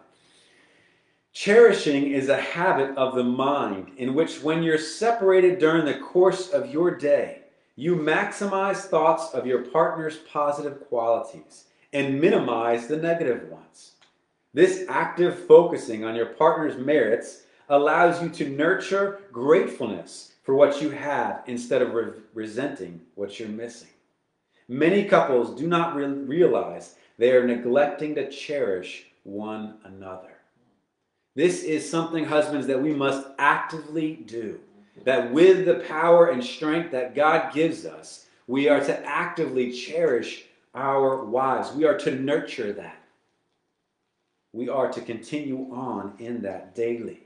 Cherishing 1.34 2.12
is 2.12 2.30
a 2.30 2.42
habit 2.42 2.98
of 2.98 3.14
the 3.14 3.24
mind 3.24 3.92
in 3.98 4.16
which, 4.16 4.42
when 4.42 4.64
you're 4.64 4.80
separated 4.80 5.60
during 5.60 5.86
the 5.86 6.00
course 6.00 6.50
of 6.50 6.74
your 6.74 6.98
day, 6.98 7.42
you 7.78 7.96
maximize 7.96 8.78
thoughts 8.78 9.34
of 9.36 9.46
your 9.46 9.62
partner's 9.62 10.18
positive 10.18 10.88
qualities 10.90 11.66
and 11.94 12.20
minimize 12.20 12.88
the 12.88 12.98
negative 12.98 13.48
ones. 13.50 13.92
This 14.54 14.84
active 14.90 15.46
focusing 15.46 16.04
on 16.04 16.16
your 16.16 16.26
partner's 16.26 16.76
merits 16.76 17.44
allows 17.70 18.22
you 18.22 18.30
to 18.30 18.50
nurture 18.50 19.22
gratefulness 19.32 20.34
for 20.42 20.56
what 20.56 20.82
you 20.82 20.90
have 20.90 21.44
instead 21.46 21.84
of 21.84 21.94
re- 21.94 22.14
resenting 22.34 23.00
what 23.14 23.40
you're 23.40 23.48
missing. 23.48 23.90
Many 24.68 25.04
couples 25.04 25.56
do 25.58 25.68
not 25.68 25.96
re- 25.96 26.08
realize 26.08 26.96
they 27.20 27.32
are 27.32 27.46
neglecting 27.46 28.16
to 28.16 28.32
cherish 28.32 29.06
one 29.24 29.76
another. 29.84 30.32
This 31.36 31.64
is 31.64 31.88
something, 31.88 32.26
husbands, 32.26 32.66
that 32.66 32.82
we 32.82 32.94
must 32.94 33.28
actively 33.38 34.16
do. 34.26 34.60
That 35.04 35.32
with 35.32 35.66
the 35.66 35.86
power 35.88 36.30
and 36.30 36.44
strength 36.44 36.92
that 36.92 37.16
God 37.16 37.54
gives 37.54 37.86
us, 37.86 38.26
we 38.48 38.68
are 38.70 38.80
to 38.80 39.06
actively 39.06 39.72
cherish 39.72 40.46
our 40.74 41.24
wives. 41.26 41.72
We 41.74 41.86
are 41.86 41.98
to 42.00 42.12
nurture 42.12 42.74
that. 42.74 43.02
We 44.54 44.70
are 44.70 44.92
to 44.92 45.02
continue 45.02 45.68
on 45.72 46.14
in 46.20 46.42
that 46.44 46.76
daily. 46.76 47.22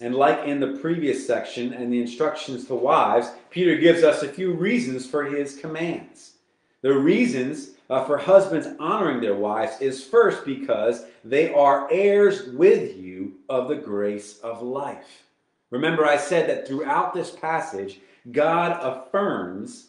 And 0.00 0.14
like 0.14 0.46
in 0.46 0.60
the 0.60 0.78
previous 0.80 1.26
section 1.26 1.72
and 1.72 1.92
the 1.92 2.00
instructions 2.00 2.66
to 2.66 2.74
wives, 2.74 3.30
Peter 3.50 3.76
gives 3.76 4.04
us 4.04 4.22
a 4.22 4.28
few 4.28 4.52
reasons 4.52 5.06
for 5.06 5.24
his 5.24 5.58
commands. 5.58 6.34
The 6.82 6.96
reasons 6.96 7.70
uh, 7.90 8.04
for 8.04 8.18
husbands 8.18 8.68
honoring 8.78 9.20
their 9.20 9.34
wives 9.34 9.80
is 9.80 10.04
first 10.04 10.44
because 10.44 11.06
they 11.24 11.52
are 11.52 11.88
heirs 11.90 12.50
with 12.50 12.96
you 12.96 13.34
of 13.48 13.66
the 13.68 13.76
grace 13.76 14.38
of 14.40 14.62
life. 14.62 15.24
Remember, 15.70 16.06
I 16.06 16.16
said 16.16 16.48
that 16.48 16.66
throughout 16.66 17.14
this 17.14 17.30
passage, 17.30 18.00
God 18.32 18.78
affirms 18.80 19.88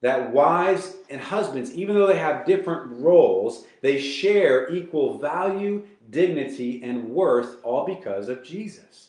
that 0.00 0.32
wives 0.32 0.96
and 1.10 1.20
husbands, 1.20 1.72
even 1.72 1.94
though 1.94 2.08
they 2.08 2.18
have 2.18 2.44
different 2.44 3.00
roles, 3.00 3.66
they 3.80 4.00
share 4.00 4.72
equal 4.72 5.18
value, 5.18 5.84
dignity, 6.10 6.82
and 6.82 7.08
worth, 7.08 7.58
all 7.62 7.86
because 7.86 8.28
of 8.28 8.42
Jesus. 8.42 9.08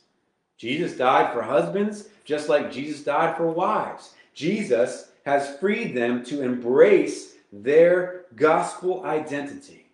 Jesus 0.58 0.96
died 0.96 1.34
for 1.34 1.42
husbands 1.42 2.10
just 2.24 2.50
like 2.50 2.72
Jesus 2.72 3.04
died 3.04 3.36
for 3.36 3.48
wives. 3.48 4.14
Jesus 4.34 5.12
has 5.26 5.58
freed 5.58 5.96
them 5.96 6.24
to 6.26 6.42
embrace 6.42 7.34
their 7.52 8.26
gospel 8.36 9.04
identity, 9.06 9.88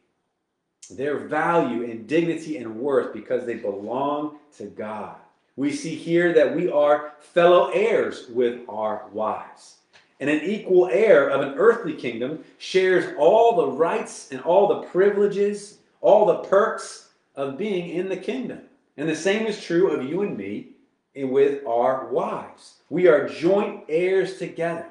their 0.91 1.17
value 1.17 1.83
and 1.89 2.07
dignity 2.07 2.57
and 2.57 2.75
worth 2.75 3.13
because 3.13 3.45
they 3.45 3.55
belong 3.55 4.37
to 4.57 4.65
God. 4.65 5.15
We 5.55 5.71
see 5.71 5.95
here 5.95 6.33
that 6.33 6.55
we 6.55 6.69
are 6.69 7.13
fellow 7.19 7.69
heirs 7.71 8.27
with 8.29 8.61
our 8.69 9.05
wives. 9.11 9.77
And 10.19 10.29
an 10.29 10.41
equal 10.41 10.89
heir 10.91 11.29
of 11.29 11.41
an 11.41 11.55
earthly 11.57 11.93
kingdom 11.93 12.43
shares 12.57 13.15
all 13.17 13.55
the 13.55 13.67
rights 13.67 14.31
and 14.31 14.41
all 14.41 14.67
the 14.67 14.87
privileges, 14.87 15.79
all 16.01 16.25
the 16.25 16.39
perks 16.39 17.09
of 17.35 17.57
being 17.57 17.89
in 17.89 18.09
the 18.09 18.17
kingdom. 18.17 18.61
And 18.97 19.07
the 19.07 19.15
same 19.15 19.47
is 19.47 19.63
true 19.63 19.91
of 19.91 20.03
you 20.03 20.23
and 20.23 20.37
me 20.37 20.71
and 21.15 21.31
with 21.31 21.65
our 21.65 22.07
wives. 22.07 22.79
We 22.89 23.07
are 23.07 23.29
joint 23.29 23.85
heirs 23.87 24.37
together. 24.37 24.87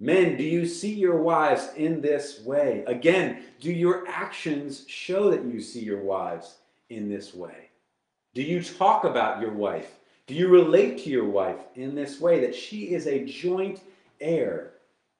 Men, 0.00 0.36
do 0.36 0.42
you 0.42 0.66
see 0.66 0.92
your 0.92 1.22
wives 1.22 1.70
in 1.76 2.00
this 2.00 2.40
way? 2.40 2.82
Again, 2.88 3.44
do 3.60 3.70
your 3.70 4.04
actions 4.08 4.84
show 4.88 5.30
that 5.30 5.44
you 5.44 5.60
see 5.60 5.80
your 5.80 6.02
wives 6.02 6.56
in 6.90 7.08
this 7.08 7.32
way? 7.32 7.68
Do 8.34 8.42
you 8.42 8.62
talk 8.62 9.04
about 9.04 9.40
your 9.40 9.52
wife? 9.52 9.98
Do 10.26 10.34
you 10.34 10.48
relate 10.48 10.98
to 11.04 11.10
your 11.10 11.28
wife 11.28 11.60
in 11.74 11.94
this 11.94 12.20
way 12.20 12.40
that 12.40 12.54
she 12.54 12.94
is 12.94 13.06
a 13.06 13.24
joint 13.24 13.80
heir 14.20 14.72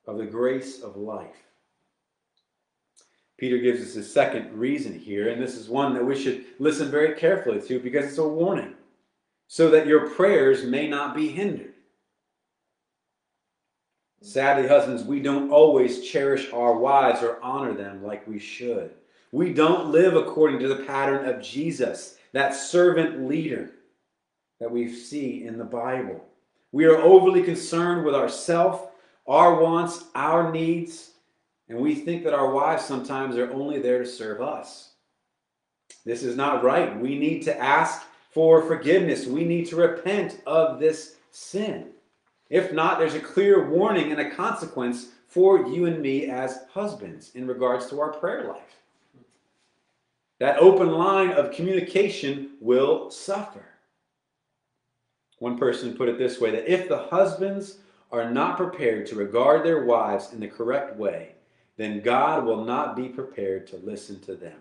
of 0.06 0.18
the 0.18 0.24
grace 0.26 0.80
of 0.80 0.96
life? 0.96 1.36
Peter 3.36 3.58
gives 3.58 3.82
us 3.82 3.96
a 3.96 4.04
second 4.04 4.52
reason 4.52 4.98
here, 4.98 5.28
and 5.28 5.42
this 5.42 5.56
is 5.56 5.68
one 5.68 5.92
that 5.94 6.06
we 6.06 6.16
should 6.16 6.44
listen 6.60 6.90
very 6.90 7.14
carefully 7.18 7.60
to 7.60 7.80
because 7.80 8.06
it's 8.06 8.18
a 8.18 8.26
warning 8.26 8.74
so 9.48 9.68
that 9.68 9.86
your 9.86 10.08
prayers 10.10 10.64
may 10.64 10.88
not 10.88 11.14
be 11.14 11.28
hindered. 11.28 11.74
Sadly, 14.22 14.68
husbands, 14.68 15.02
we 15.02 15.20
don't 15.20 15.50
always 15.50 16.08
cherish 16.08 16.52
our 16.52 16.74
wives 16.74 17.22
or 17.22 17.42
honor 17.42 17.74
them 17.74 18.04
like 18.04 18.26
we 18.28 18.38
should. 18.38 18.92
We 19.32 19.52
don't 19.52 19.90
live 19.90 20.14
according 20.14 20.60
to 20.60 20.68
the 20.68 20.84
pattern 20.84 21.28
of 21.28 21.42
Jesus, 21.42 22.16
that 22.32 22.54
servant 22.54 23.28
leader 23.28 23.70
that 24.60 24.70
we 24.70 24.92
see 24.92 25.44
in 25.44 25.58
the 25.58 25.64
Bible. 25.64 26.24
We 26.70 26.86
are 26.86 26.96
overly 26.96 27.42
concerned 27.42 28.04
with 28.04 28.14
ourself, 28.14 28.90
our 29.26 29.60
wants, 29.60 30.04
our 30.14 30.50
needs, 30.50 31.10
and 31.68 31.78
we 31.78 31.94
think 31.94 32.24
that 32.24 32.34
our 32.34 32.50
wives 32.50 32.84
sometimes 32.84 33.36
are 33.36 33.52
only 33.52 33.80
there 33.80 33.98
to 33.98 34.06
serve 34.06 34.40
us. 34.40 34.90
This 36.04 36.22
is 36.22 36.36
not 36.36 36.64
right. 36.64 36.98
We 36.98 37.18
need 37.18 37.42
to 37.44 37.58
ask 37.58 38.02
for 38.30 38.62
forgiveness. 38.62 39.26
We 39.26 39.44
need 39.44 39.66
to 39.66 39.76
repent 39.76 40.40
of 40.46 40.80
this 40.80 41.16
sin. 41.30 41.88
If 42.50 42.72
not, 42.72 42.98
there's 42.98 43.14
a 43.14 43.20
clear 43.20 43.68
warning 43.68 44.10
and 44.10 44.20
a 44.20 44.30
consequence 44.30 45.08
for 45.28 45.66
you 45.66 45.86
and 45.86 46.00
me 46.00 46.26
as 46.26 46.64
husbands 46.72 47.30
in 47.34 47.46
regards 47.46 47.86
to 47.86 48.00
our 48.00 48.12
prayer 48.12 48.48
life. 48.48 48.81
That 50.42 50.58
open 50.58 50.90
line 50.90 51.30
of 51.30 51.52
communication 51.52 52.56
will 52.60 53.12
suffer. 53.12 53.64
One 55.38 55.56
person 55.56 55.96
put 55.96 56.08
it 56.08 56.18
this 56.18 56.40
way 56.40 56.50
that 56.50 56.66
if 56.66 56.88
the 56.88 56.98
husbands 56.98 57.76
are 58.10 58.28
not 58.28 58.56
prepared 58.56 59.06
to 59.06 59.14
regard 59.14 59.64
their 59.64 59.84
wives 59.84 60.32
in 60.32 60.40
the 60.40 60.48
correct 60.48 60.96
way, 60.96 61.36
then 61.76 62.00
God 62.00 62.44
will 62.44 62.64
not 62.64 62.96
be 62.96 63.08
prepared 63.08 63.68
to 63.68 63.76
listen 63.76 64.18
to 64.22 64.34
them. 64.34 64.58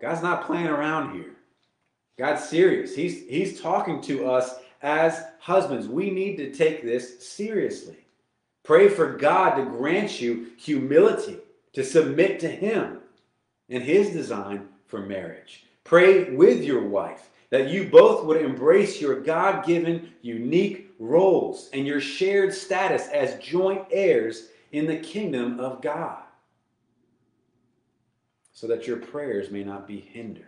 God's 0.00 0.22
not 0.22 0.46
playing 0.46 0.68
around 0.68 1.12
here. 1.12 1.34
God's 2.16 2.48
serious. 2.48 2.96
He's, 2.96 3.28
he's 3.28 3.60
talking 3.60 4.00
to 4.04 4.26
us 4.26 4.54
as 4.80 5.22
husbands. 5.38 5.86
We 5.86 6.10
need 6.10 6.38
to 6.38 6.50
take 6.50 6.82
this 6.82 7.28
seriously. 7.28 7.98
Pray 8.62 8.88
for 8.88 9.18
God 9.18 9.56
to 9.56 9.66
grant 9.66 10.18
you 10.18 10.52
humility, 10.56 11.40
to 11.72 11.84
submit 11.84 12.40
to 12.40 12.48
Him 12.48 12.98
and 13.68 13.82
His 13.82 14.10
design 14.10 14.68
for 14.86 15.00
marriage. 15.00 15.64
Pray 15.84 16.34
with 16.34 16.62
your 16.62 16.86
wife 16.86 17.30
that 17.50 17.68
you 17.68 17.88
both 17.88 18.24
would 18.24 18.40
embrace 18.40 19.00
your 19.00 19.20
God 19.20 19.64
given 19.64 20.12
unique 20.22 20.94
roles 20.98 21.68
and 21.72 21.86
your 21.86 22.00
shared 22.00 22.54
status 22.54 23.08
as 23.08 23.42
joint 23.42 23.84
heirs 23.90 24.48
in 24.72 24.86
the 24.86 24.98
kingdom 24.98 25.58
of 25.58 25.82
God 25.82 26.22
so 28.52 28.66
that 28.66 28.86
your 28.86 28.98
prayers 28.98 29.50
may 29.50 29.64
not 29.64 29.86
be 29.86 30.00
hindered. 30.00 30.46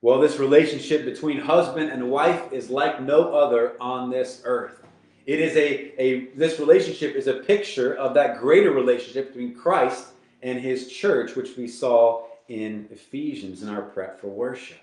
Well, 0.00 0.20
this 0.20 0.38
relationship 0.38 1.04
between 1.04 1.40
husband 1.40 1.90
and 1.90 2.10
wife 2.10 2.52
is 2.52 2.70
like 2.70 3.00
no 3.00 3.32
other 3.34 3.74
on 3.80 4.10
this 4.10 4.42
earth. 4.44 4.82
It 5.28 5.40
is 5.40 5.54
a, 5.56 6.02
a 6.02 6.24
this 6.36 6.58
relationship 6.58 7.14
is 7.14 7.26
a 7.26 7.34
picture 7.34 7.92
of 7.96 8.14
that 8.14 8.38
greater 8.38 8.70
relationship 8.70 9.28
between 9.28 9.54
Christ 9.54 10.06
and 10.42 10.58
his 10.58 10.90
church, 10.90 11.36
which 11.36 11.54
we 11.54 11.68
saw 11.68 12.24
in 12.48 12.88
Ephesians 12.90 13.62
in 13.62 13.68
our 13.68 13.82
prep 13.82 14.22
for 14.22 14.28
worship. 14.28 14.78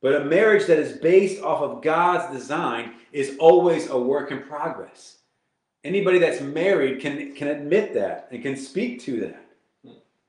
But 0.00 0.14
a 0.14 0.24
marriage 0.24 0.66
that 0.66 0.78
is 0.78 0.96
based 0.96 1.42
off 1.42 1.60
of 1.60 1.82
God's 1.82 2.34
design 2.34 2.94
is 3.12 3.36
always 3.38 3.90
a 3.90 3.98
work 3.98 4.30
in 4.30 4.40
progress. 4.40 5.18
Anybody 5.84 6.18
that's 6.18 6.40
married 6.40 7.02
can, 7.02 7.34
can 7.34 7.48
admit 7.48 7.92
that 7.92 8.28
and 8.30 8.42
can 8.42 8.56
speak 8.56 9.02
to 9.02 9.20
that. 9.20 9.44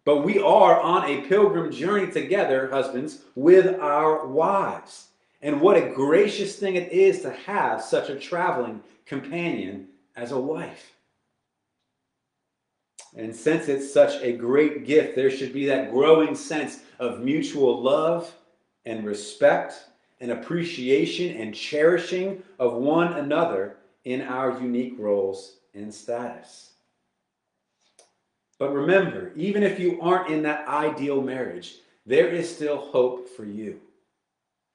But 0.04 0.26
we 0.26 0.40
are 0.40 0.82
on 0.82 1.10
a 1.10 1.22
pilgrim 1.22 1.72
journey 1.72 2.12
together, 2.12 2.70
husbands, 2.70 3.22
with 3.36 3.80
our 3.80 4.28
wives. 4.28 5.11
And 5.42 5.60
what 5.60 5.78
a 5.78 5.90
gracious 5.90 6.58
thing 6.58 6.76
it 6.76 6.92
is 6.92 7.22
to 7.22 7.32
have 7.32 7.82
such 7.82 8.10
a 8.10 8.20
traveling 8.20 8.82
companion 9.06 9.88
as 10.16 10.32
a 10.32 10.40
wife. 10.40 10.94
And 13.16 13.36
since 13.36 13.68
it's 13.68 13.92
such 13.92 14.22
a 14.22 14.32
great 14.32 14.86
gift, 14.86 15.16
there 15.16 15.32
should 15.32 15.52
be 15.52 15.66
that 15.66 15.92
growing 15.92 16.36
sense 16.36 16.82
of 17.00 17.22
mutual 17.22 17.82
love 17.82 18.34
and 18.86 19.06
respect 19.06 19.86
and 20.22 20.32
appreciation 20.32 21.36
and 21.36 21.54
cherishing 21.54 22.42
of 22.60 22.74
one 22.74 23.14
another 23.14 23.78
in 24.06 24.22
our 24.22 24.60
unique 24.62 24.96
roles 24.98 25.58
and 25.74 25.94
status. 25.94 26.72
But 28.60 28.74
remember, 28.74 29.32
even 29.36 29.64
if 29.64 29.80
you 29.80 30.00
aren't 30.02 30.30
in 30.32 30.44
that 30.44 30.68
ideal 30.68 31.22
marriage, 31.22 31.78
there 32.06 32.28
is 32.28 32.54
still 32.54 32.78
hope 32.78 33.28
for 33.30 33.44
you. 33.44 33.80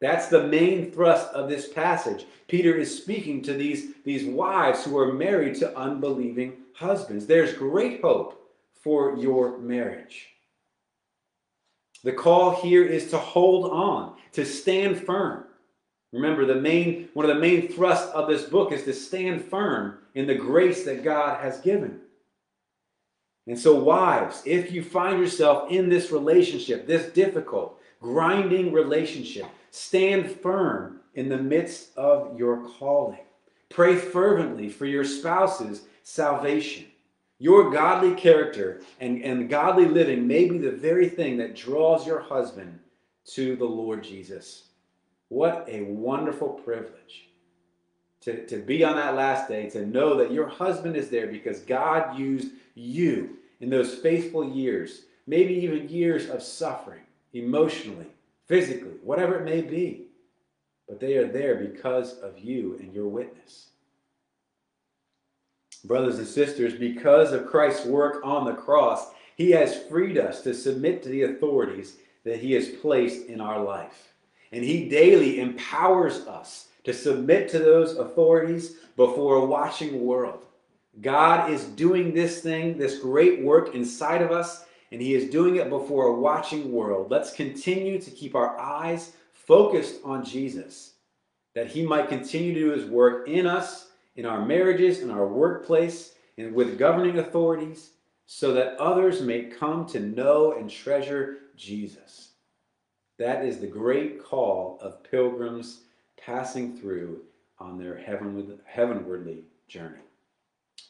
That's 0.01 0.29
the 0.29 0.47
main 0.47 0.91
thrust 0.93 1.33
of 1.33 1.49
this 1.49 1.69
passage. 1.69 2.27
Peter 2.49 2.77
is 2.77 2.97
speaking 2.97 3.43
to 3.43 3.55
these, 3.55 3.95
these 4.05 4.25
wives 4.25 4.85
who 4.85 4.99
are 4.99 5.13
married 5.13 5.55
to 5.57 5.77
unbelieving 5.77 6.59
husbands. 6.75 7.27
There's 7.27 7.55
great 7.55 8.03
hope 8.03 8.47
for 8.83 9.17
your 9.17 9.59
marriage. 9.59 10.29
The 12.05 12.13
call 12.13 12.61
here 12.63 12.85
is 12.85 13.11
to 13.11 13.19
hold 13.19 13.73
on, 13.73 14.17
to 14.33 14.45
stand 14.45 15.01
firm. 15.01 15.45
Remember, 16.13 16.45
the 16.45 16.61
main, 16.61 17.09
one 17.15 17.29
of 17.29 17.35
the 17.35 17.41
main 17.41 17.69
thrusts 17.69 18.09
of 18.13 18.29
this 18.29 18.45
book 18.45 18.73
is 18.73 18.85
to 18.85 18.93
stand 18.93 19.45
firm 19.45 19.99
in 20.15 20.27
the 20.27 20.35
grace 20.35 20.85
that 20.85 21.03
God 21.03 21.43
has 21.43 21.61
given. 21.61 22.01
And 23.47 23.59
so, 23.59 23.75
wives, 23.75 24.43
if 24.45 24.73
you 24.73 24.83
find 24.83 25.21
yourself 25.21 25.71
in 25.71 25.89
this 25.89 26.11
relationship, 26.11 26.87
this 26.87 27.13
difficult, 27.13 27.81
grinding 28.07 28.73
relationship, 28.73 29.47
stand 29.73 30.31
firm 30.31 31.01
in 31.15 31.29
the 31.29 31.37
midst 31.37 31.91
of 31.99 32.39
your 32.39 32.65
calling. 32.79 33.19
Pray 33.69 33.97
fervently 33.97 34.69
for 34.69 34.87
your 34.87 35.05
spouse's 35.05 35.83
salvation. 36.05 36.85
Your 37.41 37.73
godly 37.73 38.15
character 38.15 38.81
and, 39.01 39.23
and 39.25 39.51
godly 39.51 39.87
living 39.87 40.25
may 40.25 40.49
be 40.49 40.57
the 40.57 40.71
very 40.71 41.09
thing 41.09 41.37
that 41.39 41.57
draws 41.57 42.07
your 42.07 42.21
husband 42.21 42.79
to 43.33 43.57
the 43.57 43.65
Lord 43.65 44.05
Jesus. 44.05 44.69
What 45.29 45.65
a 45.69 45.83
wonderful 45.83 46.51
privilege 46.51 47.27
to, 48.21 48.47
to 48.47 48.59
be 48.59 48.85
on 48.85 48.95
that 48.95 49.17
last 49.17 49.49
day, 49.49 49.69
to 49.71 49.85
know 49.85 50.17
that 50.17 50.31
your 50.31 50.47
husband 50.47 50.97
is 50.97 51.11
there 51.11 51.27
because 51.27 51.59
God 51.63 52.17
used 52.17 52.53
you 52.77 53.37
in 53.59 53.69
those 53.69 53.97
faithful 53.97 54.49
years, 54.49 55.03
maybe 55.27 55.55
even 55.55 55.89
years 55.89 56.31
of 56.31 56.41
suffering, 56.41 57.03
emotionally, 57.39 58.07
physically, 58.47 58.95
whatever 59.03 59.37
it 59.37 59.45
may 59.45 59.61
be. 59.61 60.07
But 60.89 61.01
they 61.01 61.17
are 61.17 61.27
there 61.27 61.57
because 61.57 62.19
of 62.19 62.39
you 62.39 62.77
and 62.81 62.93
your 62.93 63.09
witness. 63.09 63.69
Brothers 65.85 66.19
and 66.19 66.27
sisters, 66.27 66.75
because 66.75 67.33
of 67.33 67.47
Christ's 67.47 67.87
work 67.87 68.25
on 68.25 68.45
the 68.45 68.55
cross, 68.55 69.11
he 69.37 69.51
has 69.51 69.85
freed 69.85 70.19
us 70.19 70.43
to 70.43 70.55
submit 70.55 71.03
to 71.03 71.09
the 71.09 71.25
authorities 71.25 71.97
that 72.25 72.41
he 72.41 72.53
has 72.53 72.69
placed 72.69 73.27
in 73.27 73.41
our 73.41 73.63
life. 73.63 74.13
And 74.53 74.65
he 74.65 74.89
daily 74.89 75.41
empowers 75.41 76.27
us 76.27 76.69
to 76.85 76.93
submit 76.93 77.49
to 77.51 77.59
those 77.59 77.97
authorities 77.97 78.77
before 78.97 79.37
a 79.37 79.45
watching 79.45 80.05
world. 80.05 80.47
God 81.01 81.51
is 81.51 81.65
doing 81.65 82.15
this 82.15 82.41
thing, 82.41 82.79
this 82.79 82.99
great 82.99 83.43
work 83.43 83.75
inside 83.75 84.23
of 84.23 84.33
us, 84.33 84.65
and 84.97 85.05
he 85.05 85.15
is 85.15 85.29
doing 85.29 85.57
it 85.57 85.69
before 85.69 86.07
a 86.07 86.19
watching 86.19 86.73
world. 86.73 87.11
Let's 87.11 87.35
continue 87.35 88.01
to 88.01 88.11
keep 88.11 88.35
our 88.35 88.59
eyes 88.59 89.13
focused 89.35 89.97
on 90.03 90.25
Jesus, 90.25 90.95
that 91.55 91.67
he 91.67 91.85
might 91.85 92.09
continue 92.09 92.55
to 92.55 92.61
do 92.61 92.71
his 92.71 92.87
work 92.87 93.29
in 93.29 93.47
us 93.47 93.89
in 94.15 94.25
our 94.25 94.43
marriages, 94.47 95.01
in 95.01 95.11
our 95.11 95.27
workplace, 95.27 96.15
and 96.39 96.55
with 96.55 96.79
governing 96.79 97.19
authorities, 97.19 97.91
so 98.25 98.55
that 98.55 98.79
others 98.79 99.21
may 99.21 99.43
come 99.43 99.85
to 99.85 100.01
know 100.01 100.53
and 100.53 100.71
treasure 100.71 101.41
Jesus. 101.59 102.31
That 103.19 103.45
is 103.45 103.59
the 103.59 103.67
great 103.67 104.25
call 104.25 104.79
of 104.81 105.03
pilgrims 105.03 105.83
passing 106.17 106.75
through 106.75 107.21
on 107.59 107.79
their 107.79 107.99
heavenward, 107.99 108.61
heavenwardly 108.65 109.45
journey. 109.69 110.01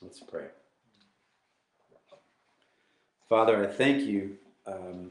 Let's 0.01 0.21
pray. 0.21 0.47
Father, 3.29 3.65
I 3.65 3.73
thank 3.73 4.03
you 4.03 4.37
um, 4.67 5.11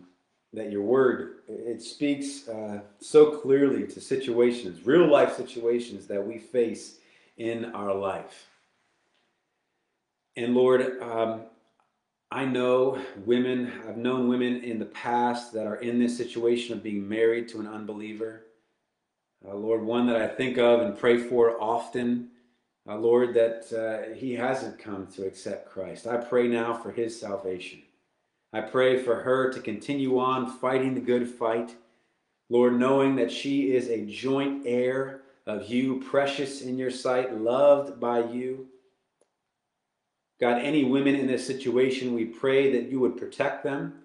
that 0.54 0.72
your 0.72 0.84
word 0.84 1.40
it 1.48 1.82
speaks 1.82 2.48
uh, 2.48 2.80
so 3.00 3.38
clearly 3.40 3.86
to 3.88 4.00
situations, 4.00 4.86
real 4.86 5.10
life 5.10 5.36
situations 5.36 6.08
that 6.08 6.26
we 6.26 6.38
face 6.38 7.00
in 7.38 7.66
our 7.74 7.94
life. 7.94 8.48
And 10.38 10.56
Lord, 10.56 11.02
um, 11.02 11.42
I 12.32 12.46
know 12.46 13.00
women, 13.26 13.72
I've 13.88 13.98
known 13.98 14.28
women 14.28 14.64
in 14.64 14.80
the 14.80 14.86
past 14.86 15.54
that 15.54 15.68
are 15.68 15.78
in 15.78 16.00
this 16.00 16.18
situation 16.18 16.74
of 16.74 16.84
being 16.84 17.08
married 17.08 17.48
to 17.50 17.60
an 17.60 17.68
unbeliever. 17.68 18.44
Uh, 19.48 19.56
Lord, 19.56 19.84
one 19.84 20.08
that 20.08 20.22
I 20.22 20.28
think 20.28 20.58
of 20.58 20.82
and 20.82 20.98
pray 20.98 21.18
for 21.18 21.62
often, 21.62 22.30
uh, 22.88 22.98
Lord, 22.98 23.34
that 23.36 23.72
uh, 23.72 24.16
he 24.16 24.34
hasn't 24.34 24.80
come 24.80 25.08
to 25.16 25.26
accept 25.26 25.70
Christ. 25.70 26.08
I 26.08 26.18
pray 26.18 26.48
now 26.48 26.74
for 26.74 26.92
his 26.92 27.18
salvation. 27.20 27.82
I 28.56 28.62
pray 28.62 28.98
for 29.04 29.16
her 29.16 29.52
to 29.52 29.60
continue 29.60 30.18
on 30.18 30.50
fighting 30.50 30.94
the 30.94 31.02
good 31.02 31.28
fight. 31.28 31.76
Lord, 32.50 32.80
knowing 32.80 33.18
that 33.18 33.30
she 33.30 33.76
is 33.76 33.90
a 33.90 34.06
joint 34.06 34.64
heir 34.66 35.24
of 35.46 35.68
you, 35.68 36.00
precious 36.00 36.62
in 36.62 36.78
your 36.78 36.90
sight, 36.90 37.36
loved 37.36 38.00
by 38.00 38.20
you. 38.24 38.68
God, 40.40 40.62
any 40.62 40.86
women 40.86 41.16
in 41.16 41.28
this 41.28 41.46
situation, 41.46 42.14
we 42.14 42.24
pray 42.24 42.72
that 42.72 42.90
you 42.90 43.02
would 43.02 43.18
protect 43.18 43.66
them 43.66 44.04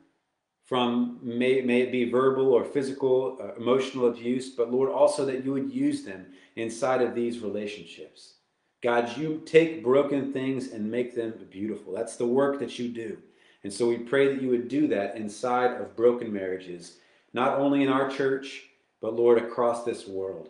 from, 0.64 1.20
may, 1.22 1.60
may 1.60 1.82
it 1.82 1.92
be 1.92 2.10
verbal 2.10 2.52
or 2.52 2.64
physical, 2.64 3.38
uh, 3.40 3.54
emotional 3.54 4.08
abuse, 4.08 4.50
but 4.50 4.72
Lord, 4.72 4.90
also 4.90 5.24
that 5.26 5.44
you 5.44 5.52
would 5.52 5.70
use 5.70 6.02
them 6.02 6.26
inside 6.56 7.02
of 7.02 7.14
these 7.14 7.38
relationships. 7.38 8.34
God, 8.82 9.16
you 9.16 9.42
take 9.46 9.84
broken 9.84 10.32
things 10.32 10.72
and 10.72 10.90
make 10.90 11.14
them 11.14 11.34
beautiful. 11.52 11.92
That's 11.92 12.16
the 12.16 12.26
work 12.26 12.58
that 12.58 12.80
you 12.80 12.88
do. 12.88 13.18
And 13.62 13.72
so 13.72 13.88
we 13.88 13.98
pray 13.98 14.28
that 14.28 14.42
you 14.42 14.48
would 14.48 14.68
do 14.68 14.86
that 14.88 15.16
inside 15.16 15.80
of 15.80 15.96
broken 15.96 16.32
marriages, 16.32 16.96
not 17.32 17.58
only 17.58 17.82
in 17.82 17.88
our 17.88 18.08
church, 18.10 18.64
but 19.00 19.14
Lord, 19.14 19.38
across 19.38 19.84
this 19.84 20.06
world. 20.06 20.48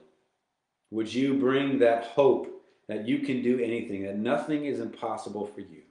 Would 0.90 1.12
you 1.12 1.34
bring 1.34 1.78
that 1.78 2.04
hope 2.04 2.62
that 2.88 3.06
you 3.06 3.20
can 3.20 3.42
do 3.42 3.60
anything, 3.60 4.04
that 4.04 4.18
nothing 4.18 4.64
is 4.64 4.80
impossible 4.80 5.46
for 5.46 5.60
you? 5.60 5.82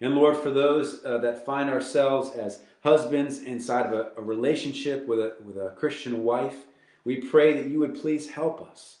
And 0.00 0.14
Lord, 0.14 0.36
for 0.36 0.50
those 0.50 1.04
uh, 1.04 1.18
that 1.18 1.44
find 1.44 1.68
ourselves 1.68 2.30
as 2.36 2.62
husbands 2.82 3.42
inside 3.42 3.86
of 3.86 3.92
a, 3.92 4.10
a 4.16 4.22
relationship 4.22 5.06
with 5.06 5.18
a, 5.20 5.34
with 5.44 5.56
a 5.56 5.74
Christian 5.76 6.24
wife, 6.24 6.56
we 7.04 7.16
pray 7.16 7.52
that 7.54 7.68
you 7.68 7.78
would 7.80 8.00
please 8.00 8.28
help 8.28 8.66
us 8.70 8.98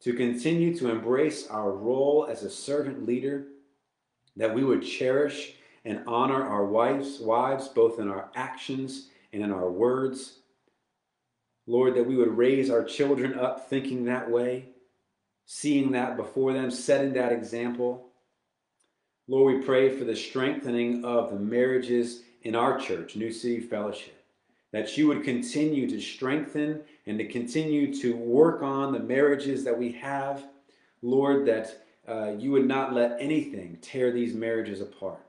to 0.00 0.12
continue 0.12 0.76
to 0.76 0.90
embrace 0.90 1.48
our 1.48 1.72
role 1.72 2.26
as 2.30 2.42
a 2.44 2.50
servant 2.50 3.04
leader, 3.04 3.46
that 4.36 4.54
we 4.54 4.62
would 4.62 4.82
cherish 4.82 5.54
and 5.84 6.02
honor 6.06 6.42
our 6.42 6.64
wives, 6.64 7.18
wives 7.20 7.68
both 7.68 7.98
in 7.98 8.08
our 8.08 8.30
actions 8.34 9.08
and 9.32 9.42
in 9.42 9.52
our 9.52 9.70
words. 9.70 10.38
Lord, 11.66 11.94
that 11.96 12.06
we 12.06 12.16
would 12.16 12.36
raise 12.36 12.70
our 12.70 12.82
children 12.82 13.38
up 13.38 13.68
thinking 13.68 14.04
that 14.04 14.30
way, 14.30 14.66
seeing 15.44 15.92
that 15.92 16.16
before 16.16 16.52
them, 16.52 16.70
setting 16.70 17.12
that 17.12 17.32
example. 17.32 18.08
Lord, 19.28 19.56
we 19.56 19.62
pray 19.62 19.90
for 19.90 20.04
the 20.04 20.16
strengthening 20.16 21.04
of 21.04 21.30
the 21.30 21.38
marriages 21.38 22.22
in 22.42 22.54
our 22.54 22.78
church, 22.78 23.16
New 23.16 23.30
City 23.30 23.60
Fellowship, 23.60 24.24
that 24.72 24.96
you 24.96 25.08
would 25.08 25.24
continue 25.24 25.88
to 25.90 26.00
strengthen 26.00 26.80
and 27.04 27.18
to 27.18 27.26
continue 27.26 27.94
to 28.00 28.16
work 28.16 28.62
on 28.62 28.92
the 28.92 29.00
marriages 29.00 29.64
that 29.64 29.78
we 29.78 29.92
have. 29.92 30.44
Lord, 31.02 31.44
that 31.46 31.82
uh, 32.08 32.32
you 32.38 32.50
would 32.52 32.66
not 32.66 32.94
let 32.94 33.20
anything 33.20 33.76
tear 33.82 34.10
these 34.10 34.34
marriages 34.34 34.80
apart. 34.80 35.27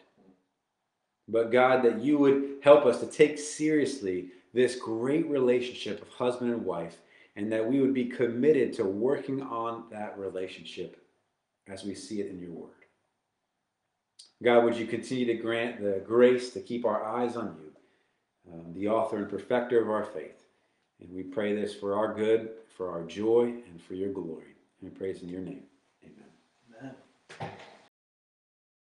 But 1.30 1.52
God, 1.52 1.84
that 1.84 2.02
you 2.02 2.18
would 2.18 2.58
help 2.64 2.86
us 2.86 3.00
to 3.00 3.06
take 3.06 3.38
seriously 3.38 4.30
this 4.54 4.76
great 4.76 5.30
relationship 5.30 6.02
of 6.02 6.10
husband 6.10 6.52
and 6.52 6.66
wife, 6.66 6.98
and 7.36 7.52
that 7.52 7.66
we 7.66 7.80
would 7.80 7.94
be 7.94 8.06
committed 8.06 8.74
to 8.74 8.84
working 8.84 9.42
on 9.44 9.86
that 9.92 10.18
relationship 10.18 11.02
as 11.68 11.84
we 11.84 11.94
see 11.94 12.20
it 12.20 12.28
in 12.28 12.40
your 12.40 12.52
word. 12.52 12.72
God, 14.42 14.64
would 14.64 14.76
you 14.76 14.88
continue 14.88 15.26
to 15.26 15.36
grant 15.36 15.82
the 15.82 16.02
grace 16.06 16.52
to 16.54 16.62
keep 16.62 16.86
our 16.86 17.06
eyes 17.06 17.36
on 17.36 17.56
you, 17.62 18.54
um, 18.54 18.74
the 18.74 18.88
author 18.88 19.18
and 19.18 19.30
perfecter 19.30 19.82
of 19.82 19.90
our 19.90 20.06
faith. 20.06 20.46
And 21.00 21.14
we 21.14 21.24
pray 21.24 21.54
this 21.54 21.76
for 21.76 21.96
our 21.96 22.14
good, 22.14 22.52
for 22.76 22.90
our 22.90 23.04
joy, 23.04 23.54
and 23.70 23.82
for 23.82 23.94
your 23.94 24.12
glory. 24.12 24.56
And 24.82 24.96
praise 24.96 25.22
in 25.22 25.30
your 25.30 25.42
name. 25.42 25.64
Amen. 26.04 26.96
Amen. 27.42 27.52